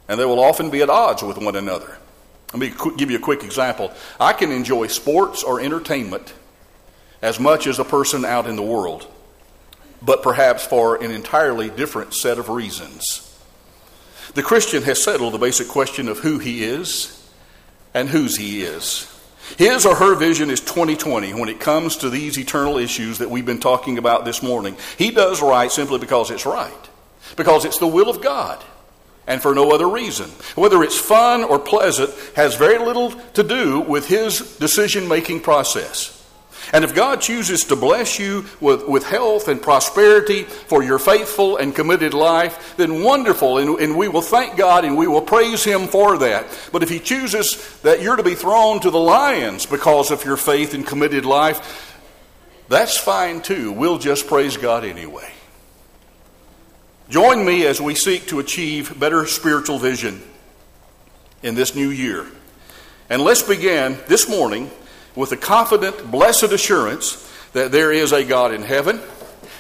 and 0.09 0.19
they 0.19 0.25
will 0.25 0.41
often 0.41 0.71
be 0.71 0.83
at 0.83 0.91
odds 0.91 1.23
with 1.23 1.39
one 1.39 1.57
another. 1.57 1.99
Let 2.53 2.61
me 2.61 2.73
give 2.97 3.11
you 3.11 3.19
a 3.19 3.21
quick 3.21 3.45
example. 3.45 3.93
I 4.19 4.33
can 4.33 4.51
enjoy 4.51 4.87
sports 4.87 5.43
or 5.43 5.61
entertainment 5.61 6.33
as 7.21 7.39
much 7.39 7.67
as 7.67 7.79
a 7.79 7.85
person 7.85 8.25
out 8.25 8.47
in 8.47 8.57
the 8.57 8.63
world, 8.63 9.07
but 10.01 10.23
perhaps 10.23 10.67
for 10.67 11.03
an 11.03 11.11
entirely 11.11 11.69
different 11.69 12.15
set 12.15 12.39
of 12.39 12.49
reasons. 12.49 13.25
The 14.35 14.43
Christian 14.43 14.83
has 14.85 15.03
settled 15.03 15.35
the 15.35 15.39
basic 15.39 15.69
question 15.69 16.09
of 16.09 16.21
who 16.21 16.39
he 16.39 16.65
is 16.65 17.15
and 17.93 18.09
whose 18.09 18.37
he 18.37 18.63
is. 18.63 19.13
His 19.57 19.87
or 19.87 19.95
her 19.95 20.15
vision 20.15 20.51
is 20.51 20.61
2020 20.61 21.33
when 21.35 21.49
it 21.49 21.59
comes 21.59 21.97
to 21.99 22.11
these 22.11 22.39
eternal 22.39 22.79
issues 22.79 23.19
that 23.19 23.31
we've 23.31 23.47
been 23.47 23.61
talking 23.61 23.99
about 23.99 24.25
this 24.25 24.43
morning. 24.43 24.77
He 24.99 25.11
does 25.11 25.41
right 25.41 25.71
simply 25.71 25.99
because 25.99 26.31
it's 26.31 26.45
right, 26.45 26.89
because 27.37 27.65
it's 27.65 27.79
the 27.79 27.87
will 27.87 28.11
of 28.11 28.23
God, 28.23 28.63
and 29.29 29.41
for 29.41 29.55
no 29.55 29.71
other 29.71 29.89
reason. 29.89 30.29
Whether 30.57 30.83
it's 30.83 30.99
fun 30.99 31.45
or 31.45 31.61
pleasant 31.61 32.11
has 32.35 32.57
very 32.57 32.79
little 32.79 33.11
to 33.35 33.45
do 33.45 33.81
with 33.81 34.09
his 34.09 34.57
decision 34.57 35.07
making 35.07 35.43
process. 35.43 36.15
And 36.73 36.85
if 36.85 36.95
God 36.95 37.21
chooses 37.21 37.65
to 37.65 37.77
bless 37.77 38.19
you 38.19 38.45
with, 38.61 38.87
with 38.87 39.05
health 39.05 39.49
and 39.49 39.61
prosperity 39.61 40.43
for 40.43 40.83
your 40.83 40.99
faithful 40.99 41.57
and 41.57 41.75
committed 41.75 42.13
life, 42.13 42.75
then 42.77 43.03
wonderful, 43.03 43.59
and, 43.59 43.79
and 43.79 43.97
we 43.97 44.09
will 44.09 44.23
thank 44.23 44.57
God 44.57 44.85
and 44.85 44.97
we 44.97 45.07
will 45.07 45.23
praise 45.23 45.65
Him 45.65 45.87
for 45.87 46.19
that. 46.19 46.47
But 46.73 46.83
if 46.83 46.91
He 46.91 46.99
chooses 46.99 47.81
that 47.81 48.03
you're 48.03 48.17
to 48.17 48.23
be 48.23 48.35
thrown 48.35 48.81
to 48.81 48.91
the 48.91 48.99
lions 48.99 49.65
because 49.65 50.11
of 50.11 50.25
your 50.25 50.37
faith 50.37 50.75
and 50.75 50.87
committed 50.87 51.25
life, 51.25 51.97
that's 52.69 52.99
fine 52.99 53.41
too. 53.41 53.73
We'll 53.73 53.99
just 53.99 54.27
praise 54.27 54.59
God 54.59 54.85
anyway. 54.85 55.33
Join 57.11 57.43
me 57.43 57.65
as 57.65 57.81
we 57.81 57.95
seek 57.95 58.27
to 58.27 58.39
achieve 58.39 59.01
better 59.01 59.25
spiritual 59.25 59.79
vision 59.79 60.23
in 61.43 61.55
this 61.55 61.75
new 61.75 61.89
year. 61.89 62.27
And 63.09 63.23
let's 63.23 63.41
begin 63.41 63.97
this 64.09 64.29
morning 64.29 64.71
with 65.17 65.31
the 65.31 65.39
confident, 65.39 66.11
blessed 66.11 66.53
assurance 66.53 67.27
that 67.55 67.73
there 67.73 67.93
is 67.93 68.13
a 68.13 68.25
God 68.25 68.53
in 68.53 68.61
heaven, 68.61 69.01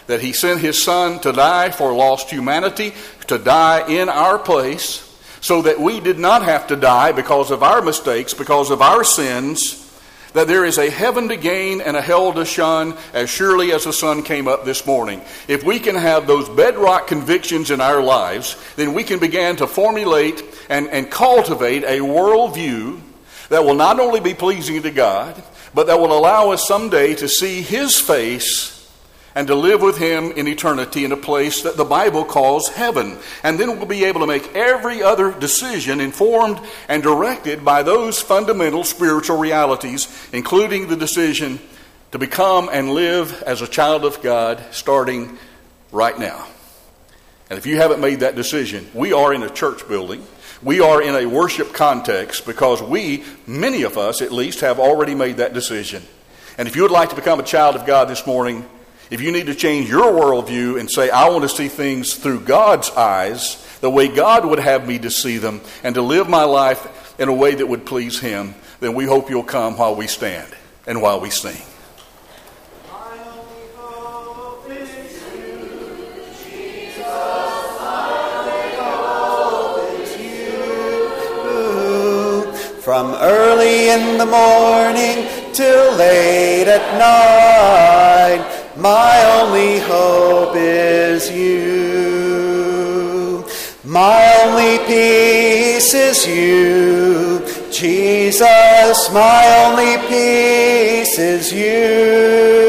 that 0.09 0.21
He 0.21 0.35
sent 0.35 0.61
His 0.61 0.83
Son 0.83 1.21
to 1.21 1.33
die 1.33 1.71
for 1.71 1.95
lost 1.95 2.29
humanity, 2.29 2.93
to 3.29 3.39
die 3.39 3.89
in 3.89 4.11
our 4.11 4.39
place, 4.39 5.05
so 5.41 5.63
that 5.63 5.81
we 5.81 6.01
did 6.01 6.19
not 6.19 6.43
have 6.43 6.67
to 6.67 6.77
die 6.77 7.13
because 7.13 7.51
of 7.51 7.63
our 7.63 7.81
mistakes, 7.81 8.35
because 8.35 8.71
of 8.71 8.83
our 8.83 9.05
sins, 9.05 9.88
that 10.35 10.47
there 10.47 10.65
is 10.65 10.79
a 10.79 10.91
heaven 10.91 11.29
to 11.29 11.37
gain 11.37 11.81
and 11.81 11.97
a 11.97 12.03
hell 12.03 12.33
to 12.33 12.45
shun 12.45 12.97
as 13.13 13.31
surely 13.31 13.73
as 13.73 13.85
the 13.85 13.93
sun 13.93 14.23
came 14.23 14.49
up 14.49 14.65
this 14.65 14.87
morning. 14.87 15.23
If 15.47 15.65
we 15.65 15.79
can 15.79 15.95
have 15.95 16.27
those 16.27 16.49
bedrock 16.49 17.07
convictions 17.07 17.71
in 17.71 17.81
our 17.81 18.03
lives, 18.03 18.57
then 18.77 18.95
we 18.95 19.05
can 19.05 19.19
begin 19.19 19.57
to 19.57 19.67
formulate 19.67 20.43
and, 20.69 20.89
and 20.89 21.11
cultivate 21.11 21.85
a 21.85 21.99
worldview 22.01 23.01
that 23.49 23.65
will 23.65 23.75
not 23.75 23.99
only 23.99 24.21
be 24.21 24.35
pleasing 24.35 24.83
to 24.83 24.91
God, 24.91 25.43
but 25.75 25.87
that 25.87 25.99
will 25.99 26.17
allow 26.17 26.51
us 26.51 26.67
someday 26.67 27.15
to 27.15 27.29
see 27.29 27.63
His 27.63 27.99
face 27.99 28.78
and 29.35 29.47
to 29.47 29.55
live 29.55 29.83
with 29.83 29.99
Him 29.99 30.33
in 30.33 30.49
eternity 30.49 31.05
in 31.05 31.13
a 31.13 31.17
place 31.17 31.63
that 31.63 31.77
the 31.77 31.85
Bible 31.85 32.25
calls 32.25 32.69
heaven. 32.69 33.19
And 33.43 33.59
then 33.59 33.77
we'll 33.77 33.87
be 33.87 34.05
able 34.05 34.21
to 34.21 34.27
make 34.27 34.55
every 34.55 35.03
other 35.03 35.33
decision 35.33 36.01
informed 36.01 36.61
and 36.89 37.03
directed 37.03 37.65
by 37.65 37.83
those 37.83 38.21
fundamental 38.21 38.85
spiritual 38.85 39.39
realities, 39.39 40.09
including 40.33 40.89
the 40.89 40.97
decision 40.97 41.61
to 42.13 42.19
become 42.19 42.69
and 42.73 42.91
live 42.91 43.43
as 43.43 43.63
a 43.63 43.69
child 43.69 44.05
of 44.05 44.23
God 44.23 44.63
starting 44.71 45.39
right 45.93 46.19
now. 46.19 46.47
And 47.51 47.59
if 47.59 47.67
you 47.67 47.77
haven't 47.77 48.01
made 48.01 48.21
that 48.21 48.37
decision, 48.37 48.89
we 48.93 49.13
are 49.13 49.33
in 49.33 49.43
a 49.43 49.51
church 49.51 49.87
building. 49.89 50.27
We 50.63 50.81
are 50.81 51.01
in 51.01 51.15
a 51.15 51.27
worship 51.27 51.73
context 51.73 52.45
because 52.45 52.83
we, 52.83 53.25
many 53.47 53.83
of 53.83 53.97
us 53.97 54.21
at 54.21 54.33
least, 54.33 54.61
have 54.61 54.81
already 54.81 55.15
made 55.15 55.37
that 55.37 55.55
decision. 55.55 56.03
And 56.59 56.67
if 56.67 56.75
you 56.75 56.83
would 56.83 56.91
like 56.91 57.11
to 57.11 57.17
become 57.17 57.39
a 57.39 57.45
child 57.45 57.77
of 57.77 57.87
God 57.87 58.09
this 58.09 58.27
morning, 58.27 58.69
if 59.11 59.23
you 59.23 59.33
need 59.33 59.47
to 59.47 59.55
change 59.55 59.89
your 59.89 60.13
worldview 60.13 60.79
and 60.79 60.91
say, 60.91 61.09
I 61.09 61.31
want 61.31 61.43
to 61.43 61.49
see 61.49 61.69
things 61.69 62.15
through 62.15 62.41
God's 62.41 62.91
eyes, 62.91 63.65
the 63.81 63.89
way 63.89 64.09
God 64.09 64.45
would 64.45 64.59
have 64.59 64.87
me 64.87 64.99
to 64.99 65.11
see 65.11 65.39
them, 65.39 65.63
and 65.83 65.95
to 65.95 66.03
live 66.03 66.29
my 66.29 66.45
life 66.45 67.17
in 67.19 67.29
a 67.29 67.35
way 67.35 67.55
that 67.55 67.67
would 67.67 67.87
please 67.87 68.21
Him, 68.21 68.55
then 68.81 68.95
we 68.95 69.07
hope 69.07 69.31
you'll 69.31 69.45
come 69.45 69.79
while 69.79 69.97
we 69.97 70.07
stand 70.07 70.55
and 70.87 71.01
while 71.01 71.21
we 71.21 71.31
sing. 71.31 71.57
From 82.83 83.13
early 83.15 83.91
in 83.91 84.17
the 84.17 84.25
morning 84.25 85.29
till 85.53 85.95
late 85.97 86.69
at 86.69 86.99
night 86.99 88.58
my 88.79 89.25
only 89.41 89.81
hope 89.81 90.55
is 90.55 91.29
you. 91.31 92.69
My 93.85 94.23
only 94.45 94.79
peace 94.87 95.95
is 95.95 96.25
you. 96.25 97.45
Jesus, 97.73 99.11
my 99.13 99.43
only 99.67 99.97
peace 100.07 101.19
is 101.19 101.53
you. 101.53 102.69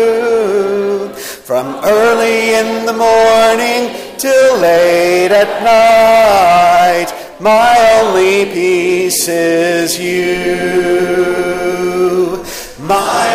From 1.45 1.75
early 1.83 2.55
in 2.55 2.85
the 2.87 2.93
morning 2.93 3.93
till 4.17 4.57
late 4.59 5.31
at 5.31 5.61
night, 5.63 7.13
my 7.39 7.75
only 8.01 8.45
peace 8.45 9.27
is 9.27 9.99
you. 9.99 10.57
My 12.79 13.29